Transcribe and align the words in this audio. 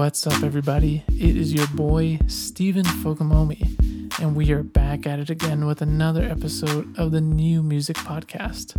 What's 0.00 0.26
up, 0.26 0.42
everybody? 0.42 1.04
It 1.08 1.36
is 1.36 1.52
your 1.52 1.66
boy, 1.68 2.18
Steven 2.26 2.84
Fogamomi, 2.84 4.18
and 4.18 4.34
we 4.34 4.50
are 4.52 4.62
back 4.62 5.06
at 5.06 5.18
it 5.18 5.28
again 5.28 5.66
with 5.66 5.82
another 5.82 6.22
episode 6.22 6.98
of 6.98 7.10
the 7.10 7.20
New 7.20 7.62
Music 7.62 7.96
Podcast. 7.96 8.74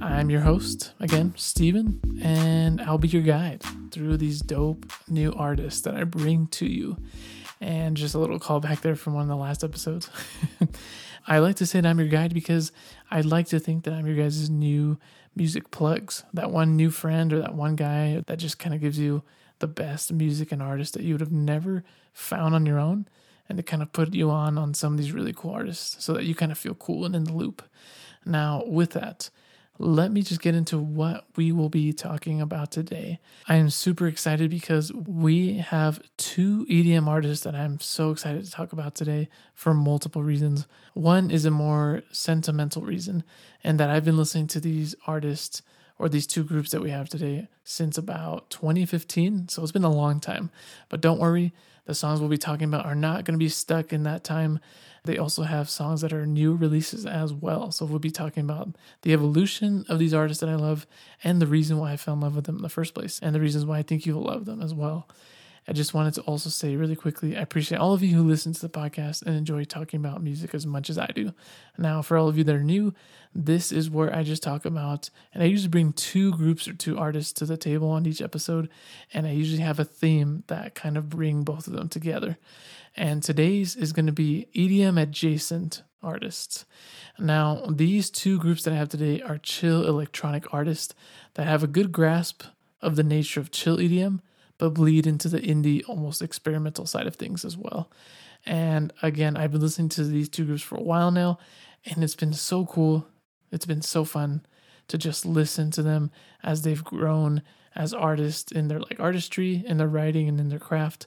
I'm 0.00 0.30
your 0.30 0.42
host, 0.42 0.92
again, 1.00 1.34
Steven, 1.36 2.00
and 2.22 2.80
I'll 2.80 2.98
be 2.98 3.08
your 3.08 3.22
guide 3.22 3.62
through 3.90 4.18
these 4.18 4.40
dope 4.40 4.86
new 5.08 5.32
artists 5.32 5.80
that 5.80 5.96
I 5.96 6.04
bring 6.04 6.46
to 6.48 6.66
you. 6.66 6.96
And 7.60 7.96
just 7.96 8.14
a 8.14 8.18
little 8.18 8.40
callback 8.40 8.80
there 8.80 8.96
from 8.96 9.14
one 9.14 9.22
of 9.22 9.28
the 9.28 9.36
last 9.36 9.64
episodes. 9.64 10.10
I 11.26 11.38
like 11.38 11.56
to 11.56 11.66
say 11.66 11.80
that 11.80 11.88
I'm 11.88 11.98
your 11.98 12.08
guide 12.08 12.34
because 12.34 12.72
I'd 13.10 13.24
like 13.24 13.46
to 13.48 13.58
think 13.58 13.84
that 13.84 13.94
I'm 13.94 14.06
your 14.06 14.16
guys' 14.16 14.50
new 14.50 14.98
music 15.34 15.70
plugs. 15.70 16.24
That 16.34 16.50
one 16.50 16.76
new 16.76 16.90
friend 16.90 17.32
or 17.32 17.40
that 17.40 17.54
one 17.54 17.76
guy 17.76 18.22
that 18.26 18.38
just 18.38 18.58
kind 18.58 18.74
of 18.74 18.80
gives 18.80 18.98
you 18.98 19.22
the 19.60 19.66
best 19.66 20.12
music 20.12 20.52
and 20.52 20.62
artists 20.62 20.94
that 20.94 21.04
you 21.04 21.14
would 21.14 21.20
have 21.20 21.32
never 21.32 21.84
found 22.12 22.54
on 22.54 22.66
your 22.66 22.78
own 22.78 23.06
and 23.48 23.56
to 23.56 23.62
kind 23.62 23.82
of 23.82 23.92
put 23.92 24.14
you 24.14 24.30
on 24.30 24.58
on 24.58 24.74
some 24.74 24.92
of 24.92 24.98
these 24.98 25.12
really 25.12 25.32
cool 25.32 25.52
artists 25.52 26.04
so 26.04 26.12
that 26.14 26.24
you 26.24 26.34
kind 26.34 26.52
of 26.52 26.58
feel 26.58 26.74
cool 26.74 27.04
and 27.04 27.14
in 27.14 27.24
the 27.24 27.32
loop. 27.32 27.62
Now, 28.24 28.62
with 28.66 28.90
that, 28.90 29.30
let 29.78 30.12
me 30.12 30.22
just 30.22 30.40
get 30.40 30.54
into 30.54 30.78
what 30.78 31.26
we 31.36 31.50
will 31.50 31.68
be 31.68 31.92
talking 31.92 32.40
about 32.40 32.70
today. 32.70 33.18
I 33.48 33.56
am 33.56 33.70
super 33.70 34.06
excited 34.06 34.48
because 34.48 34.92
we 34.92 35.58
have 35.58 36.00
two 36.16 36.64
EDM 36.66 37.08
artists 37.08 37.44
that 37.44 37.56
I'm 37.56 37.80
so 37.80 38.10
excited 38.10 38.44
to 38.44 38.50
talk 38.50 38.72
about 38.72 38.94
today 38.94 39.28
for 39.52 39.74
multiple 39.74 40.22
reasons. 40.22 40.68
One 40.92 41.30
is 41.30 41.44
a 41.44 41.50
more 41.50 42.02
sentimental 42.12 42.82
reason, 42.82 43.24
and 43.64 43.80
that 43.80 43.90
I've 43.90 44.04
been 44.04 44.16
listening 44.16 44.46
to 44.48 44.60
these 44.60 44.94
artists 45.06 45.62
or 45.98 46.08
these 46.08 46.26
two 46.26 46.44
groups 46.44 46.70
that 46.70 46.80
we 46.80 46.90
have 46.90 47.08
today 47.08 47.48
since 47.64 47.98
about 47.98 48.50
2015. 48.50 49.48
So 49.48 49.62
it's 49.62 49.72
been 49.72 49.84
a 49.84 49.90
long 49.90 50.20
time. 50.20 50.50
But 50.88 51.00
don't 51.00 51.20
worry, 51.20 51.52
the 51.86 51.94
songs 51.94 52.20
we'll 52.20 52.28
be 52.28 52.38
talking 52.38 52.68
about 52.68 52.86
are 52.86 52.94
not 52.94 53.24
going 53.24 53.34
to 53.34 53.44
be 53.44 53.48
stuck 53.48 53.92
in 53.92 54.04
that 54.04 54.24
time. 54.24 54.60
They 55.04 55.18
also 55.18 55.42
have 55.42 55.68
songs 55.68 56.00
that 56.00 56.14
are 56.14 56.24
new 56.26 56.54
releases 56.54 57.04
as 57.04 57.32
well. 57.32 57.70
So 57.70 57.84
we'll 57.84 57.98
be 57.98 58.10
talking 58.10 58.42
about 58.42 58.70
the 59.02 59.12
evolution 59.12 59.84
of 59.88 59.98
these 59.98 60.14
artists 60.14 60.40
that 60.40 60.48
I 60.48 60.54
love 60.54 60.86
and 61.22 61.42
the 61.42 61.46
reason 61.46 61.78
why 61.78 61.92
I 61.92 61.96
fell 61.98 62.14
in 62.14 62.20
love 62.20 62.36
with 62.36 62.46
them 62.46 62.56
in 62.56 62.62
the 62.62 62.68
first 62.70 62.94
place 62.94 63.20
and 63.22 63.34
the 63.34 63.40
reasons 63.40 63.66
why 63.66 63.78
I 63.78 63.82
think 63.82 64.06
you'll 64.06 64.22
love 64.22 64.46
them 64.46 64.62
as 64.62 64.72
well. 64.72 65.06
I 65.66 65.72
just 65.72 65.94
wanted 65.94 66.14
to 66.14 66.20
also 66.22 66.50
say 66.50 66.76
really 66.76 66.96
quickly 66.96 67.36
I 67.36 67.40
appreciate 67.40 67.78
all 67.78 67.94
of 67.94 68.02
you 68.02 68.14
who 68.14 68.22
listen 68.22 68.52
to 68.52 68.60
the 68.60 68.68
podcast 68.68 69.22
and 69.22 69.34
enjoy 69.34 69.64
talking 69.64 69.98
about 69.98 70.22
music 70.22 70.54
as 70.54 70.66
much 70.66 70.90
as 70.90 70.98
I 70.98 71.06
do. 71.06 71.32
Now, 71.78 72.02
for 72.02 72.18
all 72.18 72.28
of 72.28 72.36
you 72.36 72.44
that 72.44 72.54
are 72.54 72.62
new, 72.62 72.94
this 73.34 73.72
is 73.72 73.90
where 73.90 74.14
I 74.14 74.22
just 74.22 74.42
talk 74.42 74.64
about, 74.64 75.10
and 75.32 75.42
I 75.42 75.46
usually 75.46 75.70
bring 75.70 75.92
two 75.92 76.32
groups 76.32 76.68
or 76.68 76.74
two 76.74 76.98
artists 76.98 77.32
to 77.34 77.46
the 77.46 77.56
table 77.56 77.90
on 77.90 78.06
each 78.06 78.22
episode, 78.22 78.68
and 79.12 79.26
I 79.26 79.30
usually 79.30 79.62
have 79.62 79.80
a 79.80 79.84
theme 79.84 80.44
that 80.46 80.74
kind 80.74 80.96
of 80.96 81.08
bring 81.08 81.42
both 81.42 81.66
of 81.66 81.72
them 81.72 81.88
together. 81.88 82.38
And 82.96 83.22
today's 83.22 83.74
is 83.74 83.92
going 83.92 84.06
to 84.06 84.12
be 84.12 84.46
EDM 84.54 85.00
adjacent 85.00 85.82
artists. 86.00 86.64
Now, 87.18 87.64
these 87.68 88.10
two 88.10 88.38
groups 88.38 88.62
that 88.62 88.72
I 88.72 88.76
have 88.76 88.88
today 88.88 89.20
are 89.22 89.38
chill 89.38 89.86
electronic 89.86 90.52
artists 90.52 90.94
that 91.34 91.46
have 91.46 91.64
a 91.64 91.68
good 91.68 91.90
grasp 91.90 92.44
of 92.80 92.94
the 92.96 93.02
nature 93.02 93.40
of 93.40 93.50
chill 93.50 93.78
EDM 93.78 94.20
but 94.58 94.70
bleed 94.70 95.06
into 95.06 95.28
the 95.28 95.40
indie, 95.40 95.82
almost 95.88 96.22
experimental 96.22 96.86
side 96.86 97.06
of 97.06 97.16
things 97.16 97.44
as 97.44 97.56
well. 97.56 97.90
And 98.46 98.92
again, 99.02 99.36
I've 99.36 99.52
been 99.52 99.60
listening 99.60 99.88
to 99.90 100.04
these 100.04 100.28
two 100.28 100.44
groups 100.44 100.62
for 100.62 100.76
a 100.76 100.82
while 100.82 101.10
now, 101.10 101.38
and 101.86 102.04
it's 102.04 102.14
been 102.14 102.32
so 102.32 102.66
cool. 102.66 103.06
It's 103.50 103.66
been 103.66 103.82
so 103.82 104.04
fun 104.04 104.44
to 104.88 104.98
just 104.98 105.24
listen 105.24 105.70
to 105.72 105.82
them 105.82 106.10
as 106.42 106.62
they've 106.62 106.84
grown 106.84 107.42
as 107.74 107.92
artists 107.92 108.52
in 108.52 108.68
their 108.68 108.78
like 108.78 109.00
artistry, 109.00 109.64
in 109.66 109.78
their 109.78 109.88
writing, 109.88 110.28
and 110.28 110.38
in 110.38 110.48
their 110.48 110.58
craft, 110.58 111.06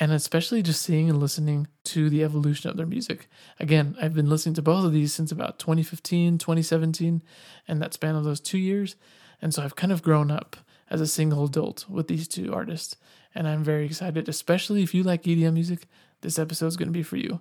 and 0.00 0.12
especially 0.12 0.62
just 0.62 0.82
seeing 0.82 1.10
and 1.10 1.20
listening 1.20 1.66
to 1.84 2.08
the 2.08 2.24
evolution 2.24 2.70
of 2.70 2.76
their 2.76 2.86
music. 2.86 3.28
Again, 3.60 3.96
I've 4.00 4.14
been 4.14 4.30
listening 4.30 4.54
to 4.54 4.62
both 4.62 4.84
of 4.84 4.92
these 4.92 5.12
since 5.12 5.30
about 5.30 5.58
2015, 5.58 6.38
2017, 6.38 7.22
and 7.68 7.82
that 7.82 7.94
span 7.94 8.14
of 8.14 8.24
those 8.24 8.40
two 8.40 8.58
years. 8.58 8.96
And 9.42 9.52
so 9.52 9.62
I've 9.62 9.76
kind 9.76 9.92
of 9.92 10.02
grown 10.02 10.30
up 10.30 10.56
as 10.90 11.00
a 11.00 11.06
single 11.06 11.44
adult 11.44 11.88
with 11.88 12.08
these 12.08 12.28
two 12.28 12.52
artists. 12.52 12.96
And 13.34 13.46
I'm 13.46 13.64
very 13.64 13.86
excited, 13.86 14.28
especially 14.28 14.82
if 14.82 14.94
you 14.94 15.02
like 15.02 15.24
EDM 15.24 15.54
music, 15.54 15.86
this 16.20 16.38
episode 16.38 16.66
is 16.66 16.76
going 16.76 16.88
to 16.88 16.92
be 16.92 17.02
for 17.02 17.16
you. 17.16 17.40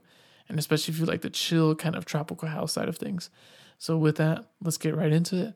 And 0.49 0.59
especially 0.59 0.93
if 0.93 0.99
you 0.99 1.05
like 1.05 1.21
the 1.21 1.29
chill 1.29 1.75
kind 1.75 1.95
of 1.95 2.05
tropical 2.05 2.49
house 2.49 2.73
side 2.73 2.89
of 2.89 2.97
things. 2.97 3.29
So, 3.77 3.97
with 3.97 4.17
that, 4.17 4.45
let's 4.61 4.77
get 4.77 4.95
right 4.95 5.11
into 5.11 5.35
it. 5.47 5.53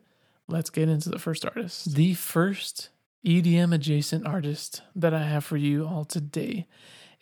Let's 0.48 0.70
get 0.70 0.88
into 0.88 1.08
the 1.08 1.18
first 1.18 1.44
artist. 1.44 1.94
The 1.94 2.14
first 2.14 2.90
EDM 3.24 3.74
adjacent 3.74 4.26
artist 4.26 4.82
that 4.96 5.14
I 5.14 5.22
have 5.22 5.44
for 5.44 5.56
you 5.56 5.86
all 5.86 6.04
today 6.04 6.66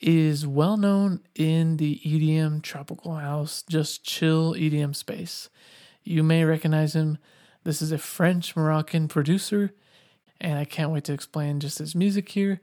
is 0.01 0.47
well 0.47 0.77
known 0.77 1.21
in 1.35 1.77
the 1.77 2.01
EDM 2.05 2.63
tropical 2.63 3.17
house, 3.17 3.65
just 3.69 4.05
chill 4.05 4.55
EDM 4.55 4.95
space. 4.95 5.51
You 6.05 6.23
may 6.23 6.45
recognize 6.45 6.95
him. 6.95 7.19
This 7.65 7.83
is 7.83 7.93
a 7.93 7.99
French 7.99 8.57
Moroccan 8.57 9.09
producer 9.09 9.73
and 10.41 10.59
I 10.59 10.65
can't 10.65 10.93
wait 10.93 11.05
to 11.05 11.13
explain 11.13 11.61
just 11.61 11.79
his 11.79 11.95
music 11.95 12.29
here. 12.31 12.61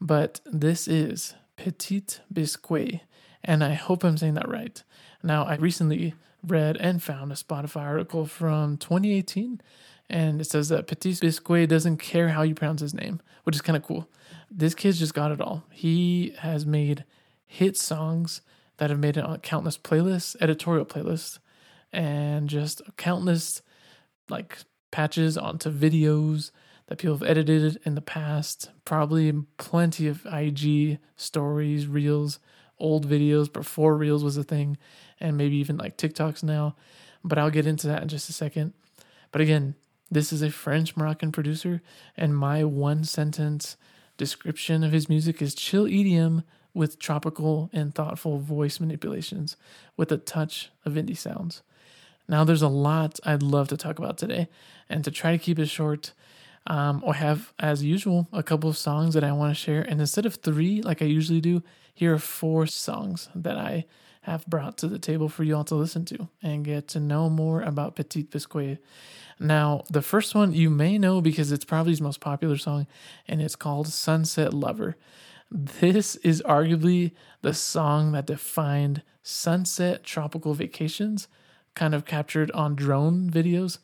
But 0.00 0.40
this 0.44 0.86
is 0.86 1.34
Petit 1.56 2.04
Biscuit, 2.32 3.00
and 3.42 3.64
I 3.64 3.74
hope 3.74 4.04
I'm 4.04 4.16
saying 4.16 4.34
that 4.34 4.48
right. 4.48 4.82
Now, 5.22 5.44
I 5.44 5.56
recently 5.56 6.14
read 6.46 6.76
and 6.76 7.02
found 7.02 7.32
a 7.32 7.34
Spotify 7.34 7.82
article 7.82 8.26
from 8.26 8.76
2018, 8.76 9.60
and 10.08 10.40
it 10.40 10.44
says 10.44 10.68
that 10.68 10.86
Petit 10.86 11.16
Biscuit 11.20 11.68
doesn't 11.68 11.98
care 11.98 12.28
how 12.28 12.42
you 12.42 12.54
pronounce 12.54 12.80
his 12.80 12.94
name, 12.94 13.20
which 13.42 13.56
is 13.56 13.62
kind 13.62 13.76
of 13.76 13.82
cool. 13.82 14.08
This 14.50 14.74
kid's 14.74 14.98
just 14.98 15.14
got 15.14 15.32
it 15.32 15.40
all. 15.40 15.64
He 15.70 16.34
has 16.38 16.64
made 16.64 17.04
hit 17.44 17.76
songs 17.76 18.40
that 18.76 18.90
have 18.90 18.98
made 18.98 19.16
it 19.16 19.24
on 19.24 19.40
countless 19.40 19.76
playlists, 19.76 20.36
editorial 20.40 20.86
playlists, 20.86 21.38
and 21.92 22.48
just 22.48 22.82
countless 22.96 23.62
like 24.28 24.58
patches 24.90 25.36
onto 25.36 25.70
videos 25.70 26.50
that 26.88 26.98
people 26.98 27.16
have 27.16 27.28
edited 27.28 27.78
in 27.84 27.94
the 27.94 28.00
past. 28.00 28.70
Probably 28.84 29.32
plenty 29.56 30.08
of 30.08 30.26
IG 30.26 30.98
stories, 31.16 31.86
reels, 31.86 32.38
old 32.78 33.08
videos 33.08 33.52
before 33.52 33.96
reels 33.96 34.24
was 34.24 34.36
a 34.36 34.44
thing, 34.44 34.76
and 35.20 35.36
maybe 35.36 35.56
even 35.56 35.76
like 35.76 35.96
TikToks 35.96 36.42
now. 36.42 36.76
But 37.22 37.38
I'll 37.38 37.50
get 37.50 37.66
into 37.66 37.86
that 37.86 38.02
in 38.02 38.08
just 38.08 38.28
a 38.28 38.32
second. 38.32 38.72
But 39.30 39.40
again, 39.40 39.74
this 40.10 40.32
is 40.32 40.42
a 40.42 40.50
French 40.50 40.96
Moroccan 40.96 41.32
producer, 41.32 41.82
and 42.16 42.36
my 42.36 42.64
one 42.64 43.04
sentence 43.04 43.76
description 44.16 44.82
of 44.82 44.92
his 44.92 45.08
music 45.08 45.42
is 45.42 45.54
chill 45.54 45.84
EDM 45.84 46.44
with 46.72 46.98
tropical 46.98 47.68
and 47.72 47.94
thoughtful 47.94 48.38
voice 48.38 48.80
manipulations 48.80 49.56
with 49.96 50.10
a 50.10 50.16
touch 50.16 50.70
of 50.84 50.94
indie 50.94 51.16
sounds. 51.16 51.62
Now, 52.28 52.44
there's 52.44 52.62
a 52.62 52.68
lot 52.68 53.20
I'd 53.24 53.42
love 53.42 53.68
to 53.68 53.76
talk 53.76 53.98
about 53.98 54.16
today, 54.16 54.48
and 54.88 55.04
to 55.04 55.10
try 55.10 55.32
to 55.32 55.38
keep 55.38 55.58
it 55.58 55.66
short, 55.66 56.12
um, 56.68 57.02
I 57.06 57.14
have, 57.14 57.54
as 57.58 57.82
usual, 57.82 58.28
a 58.30 58.42
couple 58.42 58.68
of 58.68 58.76
songs 58.76 59.14
that 59.14 59.24
I 59.24 59.32
want 59.32 59.56
to 59.56 59.60
share. 59.60 59.80
And 59.80 60.00
instead 60.00 60.26
of 60.26 60.34
three, 60.36 60.82
like 60.82 61.00
I 61.00 61.06
usually 61.06 61.40
do, 61.40 61.62
here 61.94 62.14
are 62.14 62.18
four 62.18 62.66
songs 62.66 63.30
that 63.34 63.56
I 63.56 63.86
have 64.22 64.46
brought 64.46 64.76
to 64.78 64.86
the 64.86 64.98
table 64.98 65.30
for 65.30 65.44
you 65.44 65.56
all 65.56 65.64
to 65.64 65.74
listen 65.74 66.04
to 66.04 66.28
and 66.42 66.66
get 66.66 66.86
to 66.88 67.00
know 67.00 67.30
more 67.30 67.62
about 67.62 67.96
Petit 67.96 68.24
Biscuit. 68.24 68.84
Now, 69.40 69.84
the 69.90 70.02
first 70.02 70.34
one 70.34 70.52
you 70.52 70.68
may 70.68 70.98
know 70.98 71.22
because 71.22 71.50
it's 71.52 71.64
probably 71.64 71.92
his 71.92 72.02
most 72.02 72.20
popular 72.20 72.58
song, 72.58 72.86
and 73.26 73.40
it's 73.40 73.56
called 73.56 73.88
Sunset 73.88 74.52
Lover. 74.52 74.96
This 75.50 76.16
is 76.16 76.42
arguably 76.42 77.12
the 77.40 77.54
song 77.54 78.12
that 78.12 78.26
defined 78.26 79.02
sunset 79.22 80.04
tropical 80.04 80.52
vacations, 80.52 81.28
kind 81.74 81.94
of 81.94 82.04
captured 82.04 82.50
on 82.50 82.74
drone 82.74 83.30
videos 83.30 83.78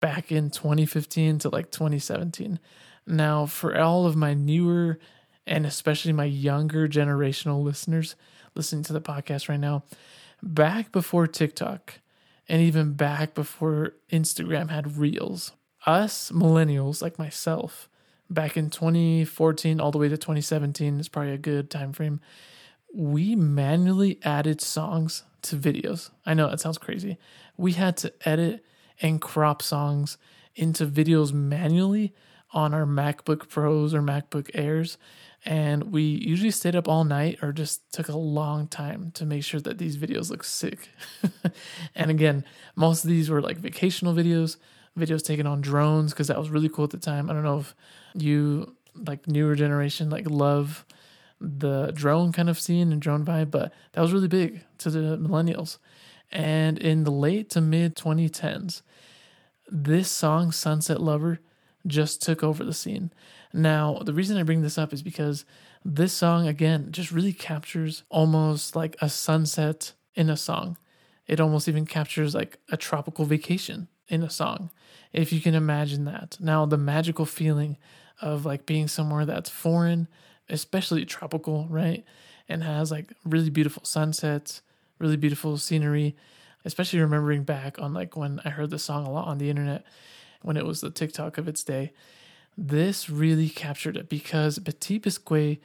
back 0.00 0.32
in 0.32 0.50
2015 0.50 1.38
to 1.40 1.48
like 1.48 1.70
2017. 1.70 2.58
Now, 3.06 3.46
for 3.46 3.78
all 3.78 4.06
of 4.06 4.16
my 4.16 4.34
newer 4.34 4.98
and 5.46 5.66
especially 5.66 6.12
my 6.12 6.24
younger 6.24 6.88
generational 6.88 7.62
listeners 7.62 8.16
listening 8.54 8.84
to 8.84 8.92
the 8.92 9.00
podcast 9.00 9.48
right 9.48 9.60
now, 9.60 9.84
back 10.42 10.92
before 10.92 11.26
TikTok 11.26 12.00
and 12.48 12.60
even 12.60 12.94
back 12.94 13.34
before 13.34 13.94
Instagram 14.12 14.70
had 14.70 14.96
reels, 14.98 15.52
us 15.86 16.30
millennials 16.30 17.02
like 17.02 17.18
myself, 17.18 17.88
back 18.28 18.56
in 18.56 18.70
2014 18.70 19.80
all 19.80 19.90
the 19.90 19.98
way 19.98 20.08
to 20.08 20.16
2017 20.16 21.00
is 21.00 21.08
probably 21.08 21.32
a 21.32 21.38
good 21.38 21.70
time 21.70 21.92
frame. 21.92 22.20
We 22.94 23.34
manually 23.34 24.18
added 24.22 24.60
songs 24.60 25.24
to 25.42 25.56
videos. 25.56 26.10
I 26.26 26.34
know 26.34 26.48
that 26.48 26.60
sounds 26.60 26.78
crazy. 26.78 27.18
We 27.56 27.72
had 27.72 27.96
to 27.98 28.12
edit 28.24 28.64
and 29.00 29.20
crop 29.20 29.62
songs 29.62 30.18
into 30.54 30.86
videos 30.86 31.32
manually 31.32 32.12
on 32.52 32.74
our 32.74 32.84
MacBook 32.84 33.48
Pros 33.48 33.94
or 33.94 34.02
MacBook 34.02 34.50
Airs. 34.54 34.98
And 35.44 35.92
we 35.92 36.02
usually 36.02 36.50
stayed 36.50 36.76
up 36.76 36.88
all 36.88 37.04
night 37.04 37.38
or 37.42 37.52
just 37.52 37.90
took 37.92 38.08
a 38.08 38.16
long 38.16 38.66
time 38.66 39.10
to 39.12 39.24
make 39.24 39.44
sure 39.44 39.60
that 39.60 39.78
these 39.78 39.96
videos 39.96 40.30
look 40.30 40.44
sick. 40.44 40.90
and 41.94 42.10
again, 42.10 42.44
most 42.76 43.04
of 43.04 43.10
these 43.10 43.30
were 43.30 43.40
like 43.40 43.56
vacational 43.56 44.12
videos, 44.12 44.56
videos 44.98 45.24
taken 45.24 45.46
on 45.46 45.60
drones 45.60 46.12
because 46.12 46.26
that 46.26 46.38
was 46.38 46.50
really 46.50 46.68
cool 46.68 46.84
at 46.84 46.90
the 46.90 46.98
time. 46.98 47.30
I 47.30 47.32
don't 47.32 47.44
know 47.44 47.58
if 47.58 47.74
you 48.14 48.74
like 48.94 49.26
newer 49.28 49.54
generation 49.54 50.10
like 50.10 50.28
love 50.28 50.84
the 51.40 51.90
drone 51.92 52.32
kind 52.32 52.50
of 52.50 52.60
scene 52.60 52.92
and 52.92 53.00
drone 53.00 53.24
vibe, 53.24 53.50
but 53.50 53.72
that 53.92 54.02
was 54.02 54.12
really 54.12 54.28
big 54.28 54.62
to 54.78 54.90
the 54.90 55.16
millennials. 55.16 55.78
And 56.30 56.78
in 56.78 57.04
the 57.04 57.10
late 57.10 57.50
to 57.50 57.60
mid 57.60 57.96
2010s, 57.96 58.82
this 59.70 60.10
song, 60.10 60.52
Sunset 60.52 61.00
Lover, 61.00 61.40
just 61.86 62.22
took 62.22 62.42
over 62.42 62.64
the 62.64 62.74
scene. 62.74 63.10
Now, 63.52 64.00
the 64.04 64.12
reason 64.12 64.36
I 64.36 64.42
bring 64.42 64.62
this 64.62 64.78
up 64.78 64.92
is 64.92 65.02
because 65.02 65.44
this 65.84 66.12
song, 66.12 66.46
again, 66.46 66.88
just 66.90 67.10
really 67.10 67.32
captures 67.32 68.02
almost 68.10 68.76
like 68.76 68.96
a 69.00 69.08
sunset 69.08 69.92
in 70.14 70.28
a 70.28 70.36
song. 70.36 70.76
It 71.26 71.40
almost 71.40 71.68
even 71.68 71.86
captures 71.86 72.34
like 72.34 72.58
a 72.70 72.76
tropical 72.76 73.24
vacation 73.24 73.88
in 74.08 74.22
a 74.22 74.30
song, 74.30 74.70
if 75.12 75.32
you 75.32 75.40
can 75.40 75.54
imagine 75.54 76.04
that. 76.04 76.36
Now, 76.40 76.66
the 76.66 76.76
magical 76.76 77.24
feeling 77.24 77.76
of 78.20 78.44
like 78.44 78.66
being 78.66 78.88
somewhere 78.88 79.24
that's 79.24 79.48
foreign, 79.48 80.08
especially 80.48 81.04
tropical, 81.04 81.66
right? 81.70 82.04
And 82.48 82.64
has 82.64 82.90
like 82.90 83.12
really 83.24 83.50
beautiful 83.50 83.84
sunsets, 83.84 84.62
really 84.98 85.16
beautiful 85.16 85.56
scenery, 85.56 86.16
especially 86.64 87.00
remembering 87.00 87.44
back 87.44 87.78
on 87.78 87.94
like 87.94 88.16
when 88.16 88.40
I 88.44 88.50
heard 88.50 88.70
the 88.70 88.78
song 88.78 89.06
a 89.06 89.10
lot 89.10 89.28
on 89.28 89.38
the 89.38 89.50
internet 89.50 89.84
when 90.42 90.56
it 90.56 90.66
was 90.66 90.80
the 90.80 90.90
TikTok 90.90 91.38
of 91.38 91.48
its 91.48 91.62
day. 91.62 91.92
This 92.56 93.08
really 93.08 93.48
captured 93.48 93.96
it 93.96 94.08
because 94.08 94.58
Petit 94.58 94.98
Biscuit 94.98 95.60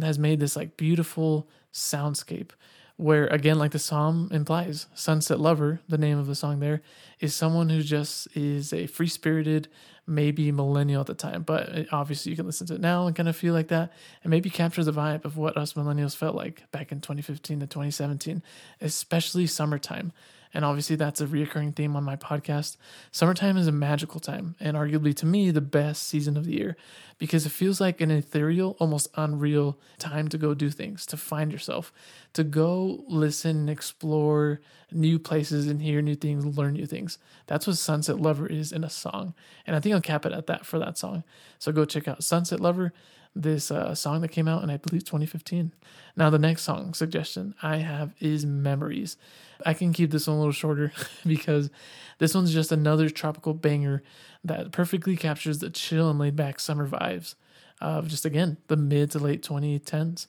has 0.00 0.18
made 0.18 0.40
this 0.40 0.56
like 0.56 0.76
beautiful 0.76 1.48
soundscape 1.72 2.50
where 2.96 3.26
again 3.28 3.58
like 3.58 3.70
the 3.70 3.78
psalm 3.78 4.28
implies 4.30 4.86
sunset 4.94 5.40
lover 5.40 5.80
the 5.88 5.96
name 5.96 6.18
of 6.18 6.26
the 6.26 6.34
song 6.34 6.60
there 6.60 6.82
is 7.20 7.34
someone 7.34 7.68
who 7.68 7.82
just 7.82 8.28
is 8.36 8.72
a 8.72 8.86
free-spirited 8.86 9.68
maybe 10.06 10.50
millennial 10.50 11.00
at 11.00 11.06
the 11.06 11.14
time 11.14 11.42
but 11.42 11.68
eh, 11.76 11.84
obviously 11.92 12.30
you 12.30 12.36
can 12.36 12.46
listen 12.46 12.66
to 12.66 12.74
it 12.74 12.80
now 12.80 13.06
and 13.06 13.14
kind 13.14 13.28
of 13.28 13.36
feel 13.36 13.54
like 13.54 13.68
that 13.68 13.92
and 14.24 14.30
maybe 14.30 14.50
capture 14.50 14.82
the 14.82 14.92
vibe 14.92 15.24
of 15.24 15.36
what 15.36 15.56
us 15.56 15.74
millennials 15.74 16.16
felt 16.16 16.34
like 16.34 16.68
back 16.72 16.90
in 16.90 17.00
2015 17.00 17.60
to 17.60 17.66
2017 17.66 18.42
especially 18.80 19.46
summertime 19.46 20.12
and 20.52 20.64
obviously, 20.64 20.96
that's 20.96 21.20
a 21.20 21.26
reoccurring 21.26 21.76
theme 21.76 21.94
on 21.94 22.02
my 22.02 22.16
podcast. 22.16 22.76
Summertime 23.12 23.56
is 23.56 23.68
a 23.68 23.72
magical 23.72 24.18
time, 24.18 24.56
and 24.58 24.76
arguably 24.76 25.14
to 25.16 25.26
me, 25.26 25.50
the 25.50 25.60
best 25.60 26.04
season 26.04 26.36
of 26.36 26.44
the 26.44 26.52
year 26.52 26.76
because 27.18 27.44
it 27.44 27.50
feels 27.50 27.80
like 27.80 28.00
an 28.00 28.10
ethereal, 28.10 28.76
almost 28.80 29.08
unreal 29.14 29.78
time 29.98 30.26
to 30.28 30.38
go 30.38 30.54
do 30.54 30.70
things, 30.70 31.04
to 31.06 31.16
find 31.16 31.52
yourself, 31.52 31.92
to 32.32 32.42
go 32.42 33.04
listen 33.08 33.58
and 33.58 33.70
explore 33.70 34.60
new 34.90 35.18
places 35.18 35.68
and 35.68 35.82
hear 35.82 36.00
new 36.00 36.14
things, 36.14 36.56
learn 36.56 36.72
new 36.72 36.86
things. 36.86 37.09
That's 37.46 37.66
what 37.66 37.76
Sunset 37.76 38.20
Lover 38.20 38.46
is 38.46 38.72
in 38.72 38.84
a 38.84 38.90
song. 38.90 39.34
And 39.66 39.74
I 39.74 39.80
think 39.80 39.94
I'll 39.94 40.00
cap 40.00 40.26
it 40.26 40.32
at 40.32 40.46
that 40.46 40.66
for 40.66 40.78
that 40.78 40.98
song. 40.98 41.24
So 41.58 41.72
go 41.72 41.84
check 41.84 42.08
out 42.08 42.24
Sunset 42.24 42.60
Lover 42.60 42.92
this 43.34 43.70
uh, 43.70 43.94
song 43.94 44.20
that 44.20 44.28
came 44.28 44.48
out 44.48 44.62
in 44.62 44.70
I 44.70 44.76
believe 44.76 45.04
2015. 45.04 45.72
Now 46.16 46.30
the 46.30 46.38
next 46.38 46.62
song 46.62 46.94
suggestion 46.94 47.54
I 47.62 47.76
have 47.76 48.12
is 48.20 48.44
Memories. 48.44 49.16
I 49.64 49.74
can 49.74 49.92
keep 49.92 50.10
this 50.10 50.26
one 50.26 50.36
a 50.36 50.38
little 50.40 50.52
shorter 50.52 50.92
because 51.26 51.70
this 52.18 52.34
one's 52.34 52.52
just 52.52 52.72
another 52.72 53.08
tropical 53.08 53.54
banger 53.54 54.02
that 54.44 54.72
perfectly 54.72 55.16
captures 55.16 55.58
the 55.58 55.70
chill 55.70 56.10
and 56.10 56.18
laid 56.18 56.36
back 56.36 56.58
summer 56.60 56.88
vibes 56.88 57.34
of 57.80 58.08
just 58.08 58.24
again 58.24 58.58
the 58.66 58.76
mid 58.76 59.10
to 59.12 59.18
late 59.18 59.42
2010s. 59.42 60.26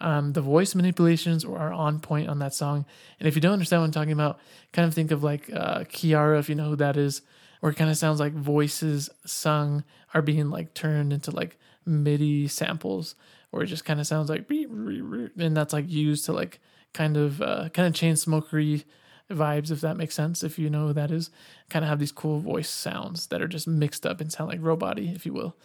Um, 0.00 0.32
the 0.32 0.40
voice 0.40 0.74
manipulations 0.74 1.44
are 1.44 1.72
on 1.72 2.00
point 2.00 2.28
on 2.28 2.40
that 2.40 2.54
song, 2.54 2.84
and 3.18 3.28
if 3.28 3.34
you 3.34 3.40
don't 3.40 3.52
understand 3.52 3.82
what 3.82 3.86
I'm 3.86 3.92
talking 3.92 4.12
about, 4.12 4.38
kind 4.72 4.86
of 4.86 4.94
think 4.94 5.10
of 5.10 5.22
like 5.22 5.50
uh, 5.52 5.80
Kiiara, 5.84 6.38
if 6.38 6.48
you 6.48 6.54
know 6.54 6.70
who 6.70 6.76
that 6.76 6.96
is, 6.96 7.22
where 7.60 7.72
it 7.72 7.76
kind 7.76 7.90
of 7.90 7.96
sounds 7.96 8.20
like 8.20 8.34
voices 8.34 9.08
sung 9.24 9.84
are 10.12 10.20
being 10.20 10.50
like 10.50 10.74
turned 10.74 11.12
into 11.12 11.30
like 11.30 11.56
MIDI 11.86 12.48
samples 12.48 13.14
where 13.50 13.62
it 13.62 13.68
just 13.68 13.84
kind 13.84 14.00
of 14.00 14.06
sounds 14.06 14.28
like 14.28 14.50
and 14.50 15.56
that's 15.56 15.72
like 15.72 15.88
used 15.88 16.24
to 16.24 16.32
like 16.32 16.60
kind 16.92 17.16
of 17.16 17.40
uh, 17.40 17.68
kind 17.70 17.86
of 17.86 17.94
Chainsmokery 17.94 18.84
vibes 19.30 19.70
if 19.70 19.80
that 19.80 19.96
makes 19.96 20.14
sense 20.14 20.42
if 20.42 20.58
you 20.58 20.68
know 20.68 20.88
who 20.88 20.92
that 20.92 21.10
is. 21.10 21.30
Kind 21.70 21.84
of 21.84 21.88
have 21.88 22.00
these 22.00 22.12
cool 22.12 22.40
voice 22.40 22.68
sounds 22.68 23.28
that 23.28 23.40
are 23.40 23.48
just 23.48 23.68
mixed 23.68 24.04
up 24.04 24.20
and 24.20 24.32
sound 24.32 24.50
like 24.50 24.60
robot 24.60 24.98
if 24.98 25.24
you 25.24 25.32
will. 25.32 25.56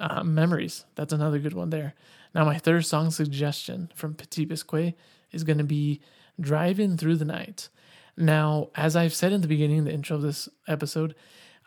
Uh, 0.00 0.22
memories 0.22 0.84
that's 0.94 1.12
another 1.12 1.40
good 1.40 1.54
one 1.54 1.70
there 1.70 1.94
now 2.34 2.44
my 2.44 2.58
third 2.58 2.84
song 2.84 3.10
suggestion 3.10 3.90
from 3.94 4.14
petit 4.14 4.44
biscuit 4.44 4.96
is 5.32 5.44
going 5.44 5.58
to 5.58 5.64
be 5.64 6.00
driving 6.40 6.96
through 6.96 7.16
the 7.16 7.24
night 7.24 7.68
now 8.16 8.68
as 8.74 8.96
i've 8.96 9.14
said 9.14 9.32
in 9.32 9.40
the 9.40 9.48
beginning 9.48 9.84
the 9.84 9.92
intro 9.92 10.16
of 10.16 10.22
this 10.22 10.48
episode 10.66 11.14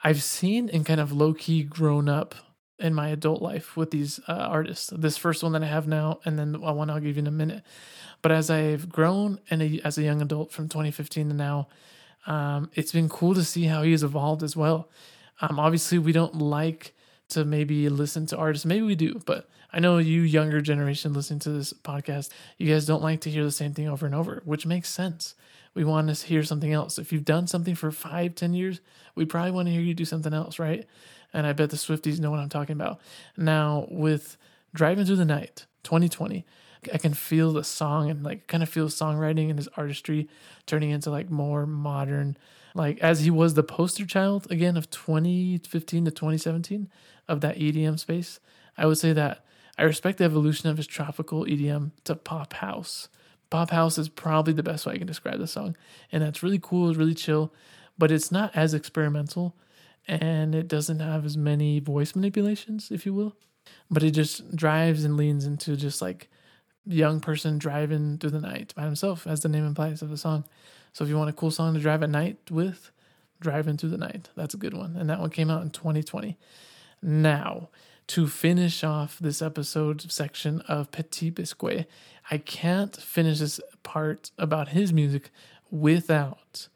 i've 0.04 0.24
seen 0.24 0.70
and 0.70 0.86
kind 0.86 1.00
of 1.00 1.12
low-key 1.12 1.64
grown 1.64 2.08
up 2.08 2.36
in 2.82 2.94
my 2.94 3.10
adult 3.10 3.42
life 3.42 3.78
with 3.78 3.92
these 3.92 4.20
uh, 4.28 4.34
artists. 4.34 4.92
This 4.96 5.18
first 5.18 5.44
one 5.44 5.52
that 5.54 5.64
I 5.64 5.68
have 5.68 5.88
now, 5.88 6.20
and 6.26 6.38
then 6.38 6.60
one 6.60 6.90
I'll 6.90 7.00
give 7.00 7.16
you 7.16 7.22
in 7.22 7.28
a 7.28 7.32
minute. 7.32 7.64
But 8.22 8.32
as 8.32 8.50
I've 8.50 8.90
grown 8.90 9.40
and 9.50 9.80
as 9.84 9.98
a 9.98 10.04
young 10.04 10.22
adult 10.22 10.52
from 10.52 10.68
2015 10.68 11.30
to 11.30 11.36
now, 11.36 11.68
um, 12.28 12.70
it's 12.74 12.92
been 12.92 13.10
cool 13.10 13.34
to 13.36 13.44
see 13.44 13.66
how 13.66 13.84
he 13.84 13.92
has 13.92 14.04
evolved 14.04 14.44
as 14.44 14.56
well. 14.56 14.90
Um, 15.42 15.60
obviously, 15.60 15.98
we 15.98 16.12
don't 16.12 16.36
like 16.36 16.96
to 17.32 17.46
maybe 17.46 17.90
listen 17.90 18.26
to 18.28 18.38
artists. 18.38 18.66
Maybe 18.66 18.84
we 18.84 18.96
do, 18.96 19.22
but 19.26 19.50
I 19.74 19.80
know 19.80 19.98
you 19.98 20.22
younger 20.22 20.62
generation 20.62 21.14
listening 21.14 21.40
to 21.42 21.50
this 21.50 21.74
podcast, 21.74 22.30
you 22.58 22.72
guys 22.72 22.86
don't 22.86 23.04
like 23.04 23.22
to 23.22 23.30
hear 23.30 23.44
the 23.44 23.52
same 23.52 23.74
thing 23.74 23.88
over 23.88 24.06
and 24.06 24.16
over, 24.16 24.42
which 24.46 24.66
makes 24.66 24.90
sense. 24.90 25.36
We 25.74 25.84
want 25.84 26.14
to 26.14 26.26
hear 26.26 26.44
something 26.44 26.74
else. 26.74 27.00
If 27.00 27.14
you've 27.14 27.26
done 27.26 27.48
something 27.48 27.76
for 27.76 27.92
five, 27.92 28.36
ten 28.36 28.54
years, 28.54 28.82
we 29.16 29.26
probably 29.26 29.52
want 29.52 29.68
to 29.68 29.72
hear 29.72 29.82
you 29.82 29.94
do 29.94 30.06
something 30.06 30.34
else, 30.34 30.60
right? 30.60 30.86
and 31.34 31.48
I 31.48 31.54
bet 31.54 31.70
the 31.70 31.78
Swifties 31.78 32.20
know 32.20 32.32
what 32.32 32.40
I'm 32.40 32.50
talking 32.50 32.74
about. 32.74 33.00
Now, 33.38 33.88
with 33.90 34.38
Driving 34.74 35.06
Through 35.06 35.18
the 35.18 35.26
Night 35.26 35.66
2020, 35.84 36.46
I 36.94 36.98
can 36.98 37.14
feel 37.14 37.54
the 37.54 37.64
song 37.64 38.10
and 38.10 38.24
like 38.24 38.48
kind 38.48 38.64
of 38.64 38.70
feel 38.70 38.88
songwriting 38.88 39.50
and 39.50 39.60
his 39.60 39.70
artistry 39.78 40.28
turning 40.66 40.90
into 40.90 41.12
like 41.12 41.30
more 41.30 41.66
modern, 41.66 42.38
like 42.74 43.00
as 43.00 43.22
he 43.22 43.30
was 43.30 43.54
the 43.54 43.64
poster 43.64 44.06
child 44.06 44.48
again 44.50 44.78
of 44.78 44.90
2015 44.90 46.06
to 46.06 46.12
2017 46.12 46.90
of 47.28 47.42
that 47.42 47.58
EDM 47.58 48.00
space. 48.00 48.40
I 48.78 48.86
would 48.86 48.98
say 48.98 49.14
that 49.14 49.46
I 49.78 49.84
respect 49.84 50.18
the 50.18 50.26
evolution 50.26 50.70
of 50.70 50.78
his 50.78 50.88
tropical 50.88 51.46
EDM 51.46 51.92
to 52.06 52.16
pop 52.16 52.54
house. 52.54 53.10
Pop 53.50 53.72
house 53.72 53.98
is 53.98 54.10
probably 54.10 54.54
the 54.54 54.64
best 54.64 54.86
way 54.86 54.94
I 54.94 54.98
can 54.98 55.08
describe 55.08 55.40
the 55.40 55.48
song. 55.48 55.76
And 56.12 56.24
that's 56.24 56.44
really 56.44 56.60
cool, 56.62 56.90
it's 56.90 56.98
really 56.98 57.14
chill, 57.14 57.54
but 57.98 58.12
it's 58.12 58.32
not 58.32 58.56
as 58.56 58.74
experimental 58.74 59.56
and 60.08 60.56
it 60.56 60.68
doesn't 60.68 61.00
have 61.00 61.26
as 61.26 61.38
many 61.38 61.80
voice 61.80 62.16
manipulations, 62.16 62.92
if 62.92 63.06
you 63.06 63.14
will. 63.14 63.36
But 63.90 64.04
it 64.04 64.12
just 64.12 64.56
drives 64.56 65.04
and 65.04 65.18
leans 65.18 65.46
into 65.46 65.76
just 65.76 66.02
like 66.02 66.30
young 66.86 67.20
person 67.20 67.58
driving 67.58 68.18
through 68.18 68.32
the 68.32 68.42
night 68.42 68.74
by 68.76 68.84
himself, 68.84 69.28
as 69.28 69.42
the 69.42 69.50
name 69.50 69.66
implies 69.66 70.02
of 70.02 70.10
the 70.10 70.18
song. 70.18 70.46
So 70.94 71.04
if 71.04 71.10
you 71.10 71.18
want 71.18 71.30
a 71.30 71.34
cool 71.34 71.52
song 71.52 71.74
to 71.74 71.80
drive 71.80 72.04
at 72.04 72.10
night 72.10 72.38
with, 72.50 72.92
driving 73.40 73.76
through 73.76 73.90
the 73.90 73.98
night. 73.98 74.30
That's 74.36 74.54
a 74.54 74.58
good 74.58 74.74
one. 74.74 74.96
And 74.96 75.10
that 75.10 75.20
one 75.20 75.30
came 75.30 75.50
out 75.50 75.64
in 75.64 75.72
2020. 75.72 76.38
Now, 77.02 77.70
to 78.08 78.28
finish 78.28 78.84
off 78.84 79.18
this 79.20 79.42
episode 79.42 80.10
section 80.12 80.62
of 80.62 80.92
Petit 80.92 81.32
Biscuit, 81.32 81.90
I 82.30 82.38
can't 82.38 82.96
finish 82.96 83.40
this 83.40 83.60
part 83.84 84.32
about 84.38 84.70
his 84.70 84.94
music 84.94 85.32
without 85.70 86.68